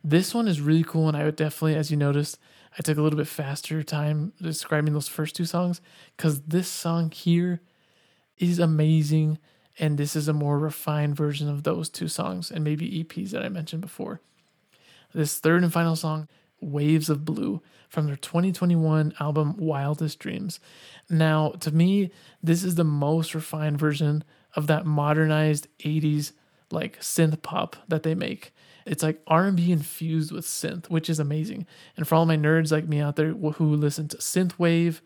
This 0.03 0.35
one 0.35 0.49
is 0.49 0.59
really 0.59 0.83
cool, 0.83 1.07
and 1.07 1.15
I 1.15 1.23
would 1.23 1.37
definitely, 1.37 1.75
as 1.75 1.89
you 1.89 1.95
noticed, 1.95 2.37
I 2.77 2.81
took 2.81 2.97
a 2.97 3.01
little 3.01 3.17
bit 3.17 3.27
faster 3.27 3.81
time 3.83 4.33
describing 4.41 4.93
those 4.93 5.07
first 5.07 5.35
two 5.35 5.45
songs 5.45 5.79
because 6.17 6.41
this 6.41 6.67
song 6.67 7.09
here 7.09 7.61
is 8.37 8.59
amazing. 8.59 9.39
And 9.79 9.97
this 9.97 10.15
is 10.15 10.27
a 10.27 10.33
more 10.33 10.59
refined 10.59 11.15
version 11.15 11.49
of 11.49 11.63
those 11.63 11.89
two 11.89 12.07
songs 12.07 12.51
and 12.51 12.63
maybe 12.63 13.03
EPs 13.03 13.31
that 13.31 13.43
I 13.43 13.49
mentioned 13.49 13.81
before. 13.81 14.21
This 15.13 15.39
third 15.39 15.63
and 15.63 15.73
final 15.73 15.95
song, 15.95 16.27
Waves 16.61 17.09
of 17.09 17.25
Blue, 17.25 17.61
from 17.89 18.07
their 18.07 18.15
2021 18.15 19.13
album 19.19 19.55
Wildest 19.57 20.19
Dreams. 20.19 20.59
Now, 21.09 21.51
to 21.59 21.71
me, 21.71 22.11
this 22.41 22.63
is 22.63 22.75
the 22.75 22.83
most 22.83 23.35
refined 23.35 23.79
version 23.79 24.23
of 24.55 24.67
that 24.67 24.85
modernized 24.85 25.67
80s 25.79 26.33
like 26.71 26.99
synth 26.99 27.41
pop 27.41 27.75
that 27.87 28.03
they 28.03 28.15
make. 28.15 28.53
It's 28.85 29.03
like 29.03 29.21
R&B 29.27 29.71
infused 29.71 30.31
with 30.31 30.45
synth, 30.45 30.89
which 30.89 31.09
is 31.09 31.19
amazing. 31.19 31.65
And 31.95 32.07
for 32.07 32.15
all 32.15 32.25
my 32.25 32.35
nerds 32.35 32.71
like 32.71 32.87
me 32.87 32.99
out 32.99 33.15
there 33.15 33.31
who 33.31 33.75
listen 33.75 34.07
to 34.09 34.17
synthwave 34.17 35.01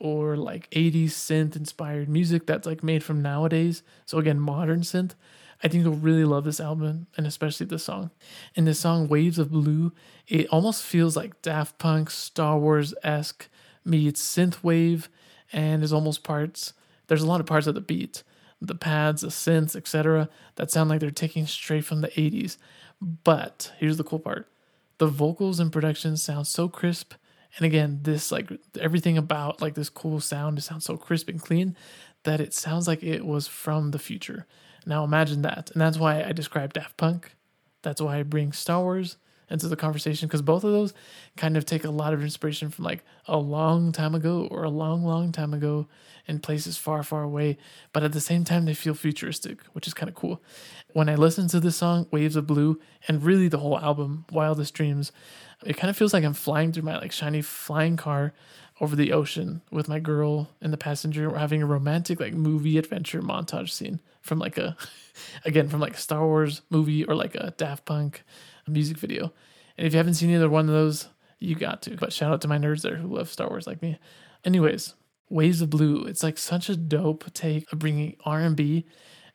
or 0.00 0.36
like 0.36 0.68
80s 0.70 1.10
synth 1.10 1.54
inspired 1.54 2.08
music 2.08 2.46
that's 2.46 2.66
like 2.66 2.82
made 2.82 3.04
from 3.04 3.22
nowadays. 3.22 3.82
So 4.06 4.18
again, 4.18 4.40
modern 4.40 4.80
synth. 4.80 5.12
I 5.62 5.68
think 5.68 5.84
you'll 5.84 5.92
really 5.92 6.24
love 6.24 6.44
this 6.44 6.58
album 6.58 7.06
and 7.18 7.26
especially 7.26 7.66
this 7.66 7.84
song. 7.84 8.10
In 8.54 8.64
the 8.64 8.74
song, 8.74 9.08
Waves 9.08 9.38
of 9.38 9.50
Blue, 9.50 9.92
it 10.26 10.48
almost 10.48 10.82
feels 10.82 11.16
like 11.16 11.42
Daft 11.42 11.78
Punk, 11.78 12.10
Star 12.10 12.58
Wars 12.58 12.94
esque 13.02 13.48
meets 13.84 14.22
synthwave, 14.22 15.08
and 15.52 15.82
there's 15.82 15.92
almost 15.92 16.24
parts. 16.24 16.72
There's 17.08 17.22
a 17.22 17.26
lot 17.26 17.40
of 17.40 17.46
parts 17.46 17.66
of 17.66 17.74
the 17.74 17.82
beat, 17.82 18.22
the 18.60 18.74
pads, 18.74 19.20
the 19.20 19.28
synths, 19.28 19.76
etc., 19.76 20.30
that 20.56 20.70
sound 20.70 20.88
like 20.88 21.00
they're 21.00 21.10
taking 21.10 21.46
straight 21.46 21.84
from 21.84 22.00
the 22.00 22.08
80s. 22.08 22.56
But 23.00 23.72
here's 23.78 23.98
the 23.98 24.04
cool 24.04 24.18
part: 24.18 24.48
the 24.96 25.06
vocals 25.06 25.60
and 25.60 25.72
production 25.72 26.16
sound 26.16 26.46
so 26.46 26.68
crisp 26.68 27.14
and 27.56 27.66
again, 27.66 28.00
this 28.02 28.30
like 28.30 28.50
everything 28.78 29.18
about 29.18 29.60
like 29.60 29.74
this 29.74 29.88
cool 29.88 30.20
sound, 30.20 30.58
it 30.58 30.62
sounds 30.62 30.84
so 30.84 30.96
crisp 30.96 31.28
and 31.28 31.40
clean 31.40 31.76
that 32.24 32.40
it 32.40 32.54
sounds 32.54 32.86
like 32.86 33.02
it 33.02 33.24
was 33.24 33.46
from 33.46 33.90
the 33.90 33.98
future. 33.98 34.46
Now 34.86 35.04
imagine 35.04 35.42
that. 35.42 35.70
And 35.72 35.80
that's 35.80 35.98
why 35.98 36.22
I 36.22 36.32
describe 36.32 36.72
Daft 36.72 36.96
Punk. 36.96 37.34
That's 37.82 38.00
why 38.00 38.18
I 38.18 38.22
bring 38.22 38.52
Star 38.52 38.82
Wars 38.82 39.16
into 39.50 39.68
the 39.68 39.76
conversation 39.76 40.28
because 40.28 40.42
both 40.42 40.64
of 40.64 40.72
those 40.72 40.94
kind 41.36 41.56
of 41.56 41.66
take 41.66 41.84
a 41.84 41.90
lot 41.90 42.14
of 42.14 42.22
inspiration 42.22 42.70
from 42.70 42.84
like 42.84 43.04
a 43.26 43.36
long 43.36 43.92
time 43.92 44.14
ago 44.14 44.48
or 44.50 44.64
a 44.64 44.70
long, 44.70 45.04
long 45.04 45.32
time 45.32 45.52
ago 45.52 45.88
in 46.26 46.38
places 46.38 46.76
far, 46.76 47.02
far 47.02 47.22
away. 47.22 47.58
But 47.92 48.04
at 48.04 48.12
the 48.12 48.20
same 48.20 48.44
time, 48.44 48.64
they 48.64 48.74
feel 48.74 48.94
futuristic, 48.94 49.62
which 49.72 49.86
is 49.86 49.94
kind 49.94 50.08
of 50.08 50.14
cool. 50.14 50.40
When 50.92 51.08
I 51.08 51.16
listen 51.16 51.48
to 51.48 51.60
this 51.60 51.76
song, 51.76 52.06
Waves 52.10 52.36
of 52.36 52.46
Blue, 52.46 52.80
and 53.08 53.22
really 53.22 53.48
the 53.48 53.58
whole 53.58 53.78
album, 53.78 54.24
Wildest 54.30 54.72
Dreams, 54.74 55.12
it 55.66 55.76
kind 55.76 55.90
of 55.90 55.96
feels 55.96 56.14
like 56.14 56.24
I'm 56.24 56.34
flying 56.34 56.72
through 56.72 56.84
my 56.84 56.98
like 56.98 57.12
shiny 57.12 57.42
flying 57.42 57.96
car 57.96 58.32
over 58.80 58.96
the 58.96 59.12
ocean 59.12 59.60
with 59.70 59.88
my 59.88 59.98
girl 59.98 60.48
in 60.62 60.70
the 60.70 60.76
passenger. 60.76 61.28
We're 61.28 61.38
having 61.38 61.62
a 61.62 61.66
romantic 61.66 62.18
like 62.18 62.32
movie 62.32 62.78
adventure 62.78 63.20
montage 63.20 63.70
scene 63.70 64.00
from 64.22 64.38
like 64.38 64.56
a 64.56 64.76
again 65.44 65.68
from 65.68 65.80
like 65.80 65.94
a 65.94 66.00
Star 66.00 66.24
Wars 66.24 66.62
movie 66.70 67.04
or 67.04 67.14
like 67.14 67.34
a 67.34 67.52
Daft 67.56 67.84
Punk 67.84 68.22
music 68.66 68.98
video. 68.98 69.32
And 69.76 69.86
if 69.86 69.92
you 69.92 69.98
haven't 69.98 70.14
seen 70.14 70.30
either 70.30 70.48
one 70.48 70.68
of 70.68 70.74
those, 70.74 71.08
you 71.38 71.54
got 71.54 71.82
to. 71.82 71.96
But 71.96 72.12
shout 72.12 72.32
out 72.32 72.40
to 72.42 72.48
my 72.48 72.58
nerds 72.58 72.82
there 72.82 72.96
who 72.96 73.14
love 73.14 73.30
Star 73.30 73.48
Wars 73.48 73.66
like 73.66 73.82
me. 73.82 73.98
Anyways, 74.44 74.94
Waves 75.28 75.62
of 75.62 75.70
Blue. 75.70 76.04
It's 76.04 76.22
like 76.22 76.38
such 76.38 76.68
a 76.68 76.76
dope 76.76 77.32
take 77.32 77.72
of 77.72 77.78
bringing 77.78 78.16
R&B 78.24 78.84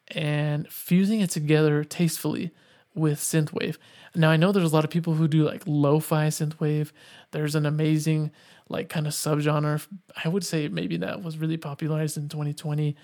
and 0.10 0.68
fusing 0.68 1.22
it 1.22 1.30
together 1.32 1.84
tastefully 1.84 2.52
with 2.94 3.20
synthwave. 3.20 3.78
Now 4.16 4.30
I 4.30 4.38
know 4.38 4.52
there's 4.52 4.72
a 4.72 4.76
lot 4.76 4.86
of 4.86 4.90
people 4.90 5.14
who 5.14 5.28
do 5.28 5.44
like 5.44 5.64
lo-fi 5.66 6.28
synthwave. 6.28 6.92
There's 7.32 7.56
an 7.56 7.66
amazing 7.66 8.32
like 8.70 8.90
kind 8.90 9.08
of 9.08 9.14
subgenre. 9.14 9.86
I 10.24 10.30
would 10.30 10.46
say 10.46 10.68
maybe 10.68 10.98
that 10.98 11.22
was 11.22 11.38
really 11.38 11.58
popularized 11.58 12.18
in 12.18 12.30
2020 12.30 12.96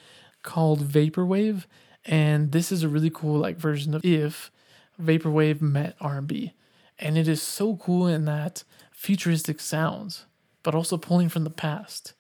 called 0.44 0.82
vaporwave, 0.88 1.66
and 2.06 2.52
this 2.52 2.72
is 2.72 2.84
a 2.84 2.90
really 2.90 3.12
cool 3.12 3.38
like 3.38 3.58
version 3.58 3.94
of 3.94 4.04
if 4.04 4.52
vaporwave 5.02 5.62
met 5.62 5.96
R&B. 6.00 6.54
And 7.00 7.18
it 7.18 7.28
is 7.28 7.42
so 7.42 7.78
cool 7.78 8.08
in 8.08 8.26
that 8.26 8.64
futuristic 8.92 9.60
sounds, 9.60 10.26
but 10.64 10.76
also 10.76 10.98
pulling 10.98 11.30
from 11.30 11.44
the 11.44 11.50
past. 11.50 12.14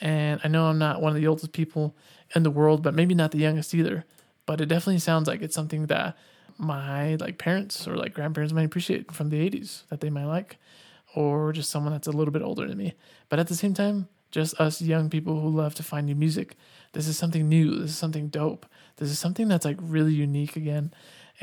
And 0.00 0.40
I 0.42 0.48
know 0.48 0.66
I'm 0.66 0.78
not 0.78 1.02
one 1.02 1.14
of 1.14 1.20
the 1.20 1.26
oldest 1.26 1.52
people 1.52 1.94
in 2.34 2.42
the 2.42 2.50
world, 2.50 2.82
but 2.82 2.94
maybe 2.94 3.14
not 3.14 3.30
the 3.30 3.38
youngest 3.38 3.74
either. 3.74 4.04
But 4.46 4.60
it 4.60 4.66
definitely 4.66 4.98
sounds 4.98 5.28
like 5.28 5.42
it's 5.42 5.54
something 5.54 5.86
that 5.86 6.16
my 6.58 7.16
like 7.16 7.38
parents 7.38 7.86
or 7.86 7.96
like 7.96 8.14
grandparents 8.14 8.52
might 8.52 8.64
appreciate 8.64 9.12
from 9.12 9.30
the 9.30 9.48
80s 9.48 9.86
that 9.88 10.00
they 10.00 10.10
might 10.10 10.24
like 10.24 10.56
or 11.14 11.52
just 11.52 11.70
someone 11.70 11.92
that's 11.92 12.06
a 12.06 12.12
little 12.12 12.32
bit 12.32 12.42
older 12.42 12.66
than 12.66 12.78
me. 12.78 12.94
But 13.28 13.38
at 13.38 13.48
the 13.48 13.54
same 13.54 13.74
time, 13.74 14.08
just 14.30 14.58
us 14.58 14.80
young 14.80 15.10
people 15.10 15.40
who 15.40 15.48
love 15.48 15.74
to 15.74 15.82
find 15.82 16.06
new 16.06 16.14
music. 16.14 16.56
This 16.92 17.06
is 17.06 17.18
something 17.18 17.48
new. 17.48 17.78
This 17.78 17.90
is 17.90 17.98
something 17.98 18.28
dope. 18.28 18.66
This 18.96 19.10
is 19.10 19.18
something 19.18 19.46
that's 19.46 19.64
like 19.64 19.76
really 19.80 20.14
unique 20.14 20.56
again. 20.56 20.92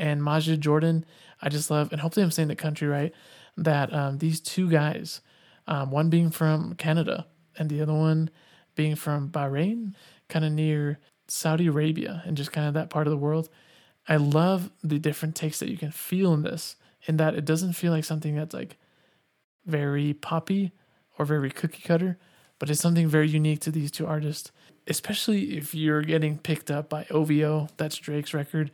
And 0.00 0.24
Majid 0.24 0.62
Jordan, 0.62 1.04
I 1.42 1.50
just 1.50 1.70
love, 1.70 1.92
and 1.92 2.00
hopefully 2.00 2.24
I'm 2.24 2.30
saying 2.30 2.48
the 2.48 2.56
country 2.56 2.88
right, 2.88 3.12
that 3.58 3.92
um, 3.92 4.16
these 4.16 4.40
two 4.40 4.70
guys, 4.70 5.20
um, 5.66 5.90
one 5.90 6.08
being 6.08 6.30
from 6.30 6.74
Canada 6.74 7.26
and 7.58 7.68
the 7.68 7.82
other 7.82 7.92
one 7.92 8.30
being 8.74 8.96
from 8.96 9.28
Bahrain, 9.28 9.92
kind 10.30 10.44
of 10.46 10.52
near 10.52 10.98
Saudi 11.28 11.66
Arabia 11.66 12.22
and 12.24 12.34
just 12.34 12.50
kind 12.50 12.66
of 12.66 12.72
that 12.74 12.88
part 12.88 13.06
of 13.06 13.10
the 13.10 13.18
world. 13.18 13.50
I 14.08 14.16
love 14.16 14.70
the 14.82 14.98
different 14.98 15.36
takes 15.36 15.58
that 15.58 15.70
you 15.70 15.76
can 15.76 15.90
feel 15.90 16.32
in 16.32 16.42
this, 16.42 16.76
in 17.06 17.18
that 17.18 17.34
it 17.34 17.44
doesn't 17.44 17.74
feel 17.74 17.92
like 17.92 18.04
something 18.04 18.34
that's 18.34 18.54
like 18.54 18.78
very 19.66 20.14
poppy 20.14 20.72
or 21.18 21.26
very 21.26 21.50
cookie 21.50 21.82
cutter, 21.82 22.18
but 22.58 22.70
it's 22.70 22.80
something 22.80 23.06
very 23.06 23.28
unique 23.28 23.60
to 23.60 23.70
these 23.70 23.90
two 23.90 24.06
artists, 24.06 24.50
especially 24.86 25.58
if 25.58 25.74
you're 25.74 26.02
getting 26.02 26.38
picked 26.38 26.70
up 26.70 26.88
by 26.88 27.06
OVO, 27.10 27.68
that's 27.76 27.96
Drake's 27.96 28.32
record, 28.32 28.70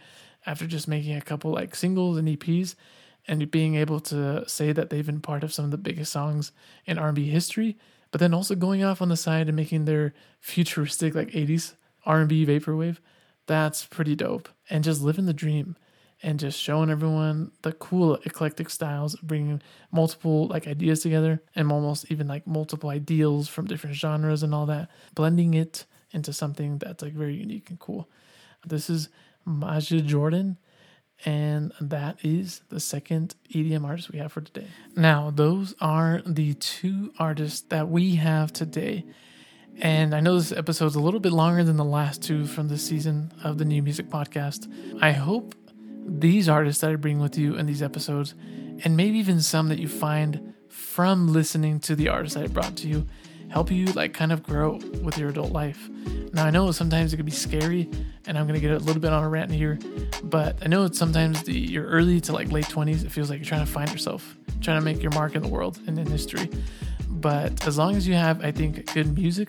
after 0.46 0.66
just 0.66 0.88
making 0.88 1.16
a 1.16 1.20
couple 1.20 1.50
like 1.50 1.74
singles 1.74 2.16
and 2.16 2.28
EPs 2.28 2.74
and 3.28 3.50
being 3.50 3.74
able 3.74 4.00
to 4.00 4.48
say 4.48 4.72
that 4.72 4.88
they've 4.90 5.06
been 5.06 5.20
part 5.20 5.42
of 5.42 5.52
some 5.52 5.64
of 5.64 5.70
the 5.70 5.78
biggest 5.78 6.12
songs 6.12 6.52
in 6.84 6.98
R&B 6.98 7.28
history, 7.28 7.76
but 8.12 8.20
then 8.20 8.32
also 8.32 8.54
going 8.54 8.84
off 8.84 9.02
on 9.02 9.08
the 9.08 9.16
side 9.16 9.48
and 9.48 9.56
making 9.56 9.84
their 9.84 10.14
futuristic 10.40 11.14
like 11.14 11.30
80s 11.30 11.74
R&B 12.04 12.46
vaporwave. 12.46 12.98
That's 13.46 13.84
pretty 13.84 14.14
dope. 14.14 14.48
And 14.70 14.84
just 14.84 15.02
living 15.02 15.26
the 15.26 15.34
dream 15.34 15.76
and 16.22 16.40
just 16.40 16.58
showing 16.58 16.88
everyone 16.88 17.52
the 17.62 17.72
cool 17.72 18.14
eclectic 18.24 18.70
styles, 18.70 19.16
bringing 19.16 19.60
multiple 19.92 20.46
like 20.46 20.66
ideas 20.66 21.00
together 21.00 21.42
and 21.54 21.70
almost 21.70 22.10
even 22.10 22.26
like 22.26 22.46
multiple 22.46 22.90
ideals 22.90 23.48
from 23.48 23.66
different 23.66 23.96
genres 23.96 24.42
and 24.42 24.54
all 24.54 24.66
that, 24.66 24.88
blending 25.14 25.54
it 25.54 25.84
into 26.12 26.32
something 26.32 26.78
that's 26.78 27.02
like 27.02 27.12
very 27.12 27.34
unique 27.34 27.70
and 27.70 27.78
cool. 27.78 28.08
This 28.64 28.88
is 28.88 29.08
Majid 29.46 30.06
Jordan, 30.06 30.58
and 31.24 31.72
that 31.80 32.18
is 32.22 32.62
the 32.68 32.80
second 32.80 33.36
EDM 33.54 33.84
artist 33.84 34.12
we 34.12 34.18
have 34.18 34.32
for 34.32 34.42
today. 34.42 34.66
Now, 34.96 35.30
those 35.30 35.74
are 35.80 36.20
the 36.26 36.54
two 36.54 37.12
artists 37.18 37.62
that 37.68 37.88
we 37.88 38.16
have 38.16 38.52
today. 38.52 39.04
And 39.78 40.14
I 40.14 40.20
know 40.20 40.36
this 40.38 40.52
episode's 40.52 40.94
a 40.94 41.00
little 41.00 41.20
bit 41.20 41.32
longer 41.32 41.62
than 41.62 41.76
the 41.76 41.84
last 41.84 42.22
two 42.22 42.46
from 42.46 42.68
this 42.68 42.86
season 42.86 43.32
of 43.44 43.58
the 43.58 43.64
New 43.64 43.82
Music 43.82 44.08
Podcast. 44.08 44.70
I 45.02 45.12
hope 45.12 45.54
these 46.06 46.48
artists 46.48 46.80
that 46.80 46.90
I 46.90 46.96
bring 46.96 47.18
with 47.18 47.36
you 47.36 47.56
in 47.56 47.66
these 47.66 47.82
episodes, 47.82 48.34
and 48.84 48.96
maybe 48.96 49.18
even 49.18 49.40
some 49.40 49.68
that 49.68 49.78
you 49.78 49.88
find 49.88 50.54
from 50.68 51.28
listening 51.32 51.80
to 51.80 51.94
the 51.94 52.08
artists 52.08 52.36
that 52.36 52.44
I 52.44 52.48
brought 52.48 52.76
to 52.76 52.88
you, 52.88 53.06
help 53.50 53.70
you 53.70 53.86
like 53.86 54.12
kind 54.12 54.32
of 54.32 54.42
grow 54.42 54.78
with 55.02 55.18
your 55.18 55.30
adult 55.30 55.52
life. 55.52 55.88
Now 56.32 56.44
I 56.44 56.50
know 56.50 56.70
sometimes 56.72 57.12
it 57.12 57.16
can 57.16 57.26
be 57.26 57.32
scary, 57.32 57.88
and 58.26 58.38
I'm 58.38 58.46
gonna 58.46 58.60
get 58.60 58.72
a 58.72 58.78
little 58.78 59.00
bit 59.00 59.12
on 59.12 59.24
a 59.24 59.28
rant 59.28 59.50
here, 59.50 59.78
but 60.24 60.58
I 60.62 60.66
know 60.66 60.84
it's 60.84 60.98
sometimes 60.98 61.42
the 61.44 61.52
your 61.52 61.86
early 61.86 62.20
to 62.22 62.32
like 62.32 62.50
late 62.52 62.66
20s, 62.66 63.04
it 63.04 63.10
feels 63.10 63.30
like 63.30 63.38
you're 63.38 63.46
trying 63.46 63.64
to 63.64 63.70
find 63.70 63.90
yourself, 63.90 64.36
trying 64.60 64.78
to 64.78 64.84
make 64.84 65.02
your 65.02 65.12
mark 65.12 65.34
in 65.34 65.42
the 65.42 65.48
world 65.48 65.78
and 65.86 65.98
in 65.98 66.06
history. 66.06 66.50
But 67.08 67.66
as 67.66 67.78
long 67.78 67.96
as 67.96 68.06
you 68.06 68.14
have, 68.14 68.44
I 68.44 68.52
think, 68.52 68.92
good 68.92 69.16
music, 69.16 69.48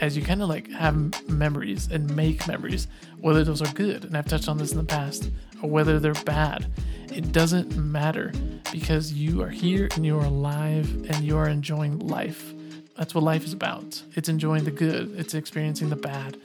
as 0.00 0.16
you 0.16 0.22
kind 0.22 0.42
of 0.42 0.48
like 0.48 0.70
have 0.70 1.28
memories 1.28 1.90
and 1.90 2.14
make 2.14 2.46
memories, 2.46 2.86
whether 3.20 3.42
those 3.42 3.60
are 3.60 3.72
good, 3.74 4.04
and 4.04 4.16
I've 4.16 4.26
touched 4.26 4.48
on 4.48 4.58
this 4.58 4.72
in 4.72 4.78
the 4.78 4.84
past, 4.84 5.30
or 5.62 5.68
whether 5.68 5.98
they're 5.98 6.14
bad. 6.14 6.72
It 7.12 7.32
doesn't 7.32 7.76
matter 7.76 8.32
because 8.72 9.12
you 9.12 9.42
are 9.42 9.48
here 9.48 9.88
and 9.94 10.06
you 10.06 10.18
are 10.18 10.24
alive 10.24 10.88
and 11.08 11.24
you 11.24 11.36
are 11.36 11.48
enjoying 11.48 11.98
life. 11.98 12.53
That's 12.96 13.14
what 13.14 13.24
life 13.24 13.44
is 13.44 13.52
about. 13.52 14.02
It's 14.14 14.28
enjoying 14.28 14.64
the 14.64 14.70
good, 14.70 15.14
it's 15.18 15.34
experiencing 15.34 15.90
the 15.90 15.96
bad, 15.96 16.36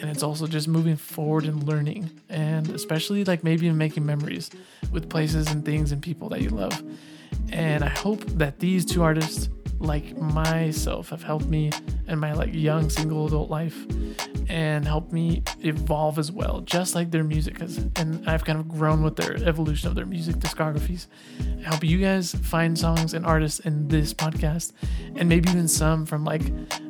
and 0.00 0.10
it's 0.10 0.22
also 0.22 0.46
just 0.46 0.66
moving 0.66 0.96
forward 0.96 1.44
and 1.44 1.62
learning, 1.64 2.10
and 2.28 2.68
especially 2.70 3.24
like 3.24 3.44
maybe 3.44 3.70
making 3.70 4.06
memories 4.06 4.50
with 4.92 5.10
places 5.10 5.50
and 5.50 5.64
things 5.64 5.92
and 5.92 6.02
people 6.02 6.28
that 6.30 6.40
you 6.40 6.48
love. 6.50 6.82
And 7.52 7.84
I 7.84 7.88
hope 7.88 8.24
that 8.38 8.60
these 8.60 8.84
two 8.84 9.02
artists 9.02 9.48
like 9.80 10.16
myself 10.18 11.08
have 11.08 11.22
helped 11.22 11.46
me 11.46 11.70
in 12.06 12.18
my 12.18 12.32
like 12.34 12.52
young 12.52 12.90
single 12.90 13.26
adult 13.26 13.50
life 13.50 13.86
and 14.48 14.86
helped 14.86 15.10
me 15.10 15.42
evolve 15.60 16.18
as 16.18 16.30
well 16.30 16.60
just 16.60 16.94
like 16.94 17.10
their 17.10 17.24
music 17.24 17.58
has. 17.58 17.78
And 17.96 18.28
i've 18.28 18.44
kind 18.44 18.58
of 18.58 18.68
grown 18.68 19.02
with 19.02 19.16
their 19.16 19.36
evolution 19.48 19.88
of 19.88 19.94
their 19.94 20.06
music 20.06 20.36
discographies. 20.36 21.06
I 21.58 21.62
help 21.62 21.82
you 21.82 21.98
guys 21.98 22.34
find 22.34 22.78
songs 22.78 23.14
and 23.14 23.24
artists 23.24 23.60
in 23.60 23.88
this 23.88 24.12
podcast 24.12 24.72
and 25.16 25.28
maybe 25.28 25.48
even 25.50 25.66
some 25.66 26.04
from 26.04 26.24
like 26.24 26.42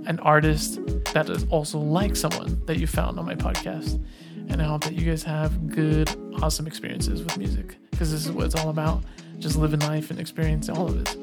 an 0.07 0.19
artist 0.21 0.81
that 1.15 1.31
is 1.31 1.47
also 1.49 1.79
like 1.79 2.17
someone 2.17 2.61
that 2.67 2.79
you 2.79 2.87
found 2.87 3.19
on 3.19 3.25
my 3.25 3.37
podcast. 3.37 4.03
And 4.49 4.61
i 4.61 4.65
hope 4.65 4.83
that 4.83 4.95
you 4.95 5.09
guys 5.09 5.23
have 5.23 5.69
good 5.69 6.11
awesome 6.43 6.67
experiences 6.67 7.23
with 7.23 7.39
music 7.39 7.77
because 7.93 8.11
this 8.11 8.27
is 8.27 8.33
what 8.33 8.47
it's 8.47 8.57
all 8.57 8.71
about 8.71 9.05
just 9.39 9.57
living 9.57 9.81
life 9.81 10.11
and 10.11 10.19
experiencing 10.19 10.77
all 10.77 10.89
of 10.89 11.01
it 11.01 11.17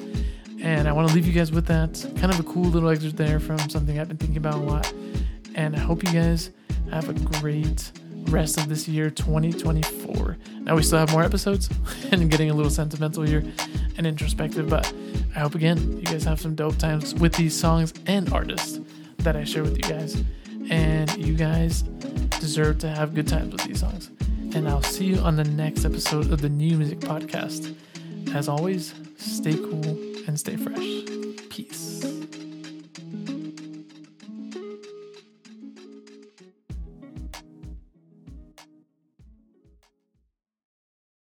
and 0.67 0.85
I 0.85 0.91
want 0.91 1.07
to 1.07 1.15
leave 1.15 1.25
you 1.25 1.31
guys 1.31 1.49
with 1.49 1.65
that 1.67 2.05
kind 2.17 2.29
of 2.29 2.41
a 2.41 2.43
cool 2.43 2.65
little 2.65 2.89
excerpt 2.89 3.15
there 3.15 3.39
from 3.39 3.57
something 3.69 3.97
I've 3.97 4.09
been 4.09 4.17
thinking 4.17 4.35
about 4.35 4.55
a 4.55 4.57
lot. 4.57 4.93
And 5.55 5.73
I 5.73 5.79
hope 5.79 6.03
you 6.03 6.11
guys 6.11 6.49
have 6.91 7.07
a 7.07 7.13
great 7.39 7.89
rest 8.25 8.57
of 8.57 8.67
this 8.67 8.85
year 8.85 9.09
2024. 9.09 10.37
Now 10.63 10.75
we 10.75 10.83
still 10.83 10.99
have 10.99 11.09
more 11.13 11.23
episodes 11.23 11.69
and 12.11 12.21
I'm 12.21 12.27
getting 12.27 12.49
a 12.49 12.53
little 12.53 12.69
sentimental 12.69 13.23
here 13.23 13.45
and 13.95 14.05
introspective, 14.05 14.67
but 14.67 14.93
I 15.33 15.39
hope 15.39 15.55
again 15.55 15.99
you 15.99 16.03
guys 16.03 16.25
have 16.25 16.41
some 16.41 16.53
dope 16.53 16.77
times 16.77 17.15
with 17.15 17.33
these 17.35 17.57
songs 17.57 17.93
and 18.05 18.33
artists 18.33 18.81
that 19.19 19.37
I 19.37 19.45
share 19.45 19.63
with 19.63 19.77
you 19.77 19.83
guys. 19.83 20.21
And 20.69 21.15
you 21.15 21.35
guys 21.35 21.83
deserve 22.41 22.79
to 22.79 22.89
have 22.89 23.15
good 23.15 23.29
times 23.29 23.53
with 23.53 23.63
these 23.63 23.79
songs. 23.79 24.11
And 24.53 24.67
I'll 24.67 24.83
see 24.83 25.05
you 25.05 25.19
on 25.19 25.37
the 25.37 25.45
next 25.45 25.85
episode 25.85 26.29
of 26.29 26.41
the 26.41 26.49
New 26.49 26.77
Music 26.77 26.99
Podcast. 26.99 27.73
As 28.35 28.49
always, 28.49 28.93
stay 29.15 29.53
cool 29.53 30.16
and 30.27 30.39
stay 30.39 30.57
fresh. 30.57 30.77
Peace. 31.49 32.16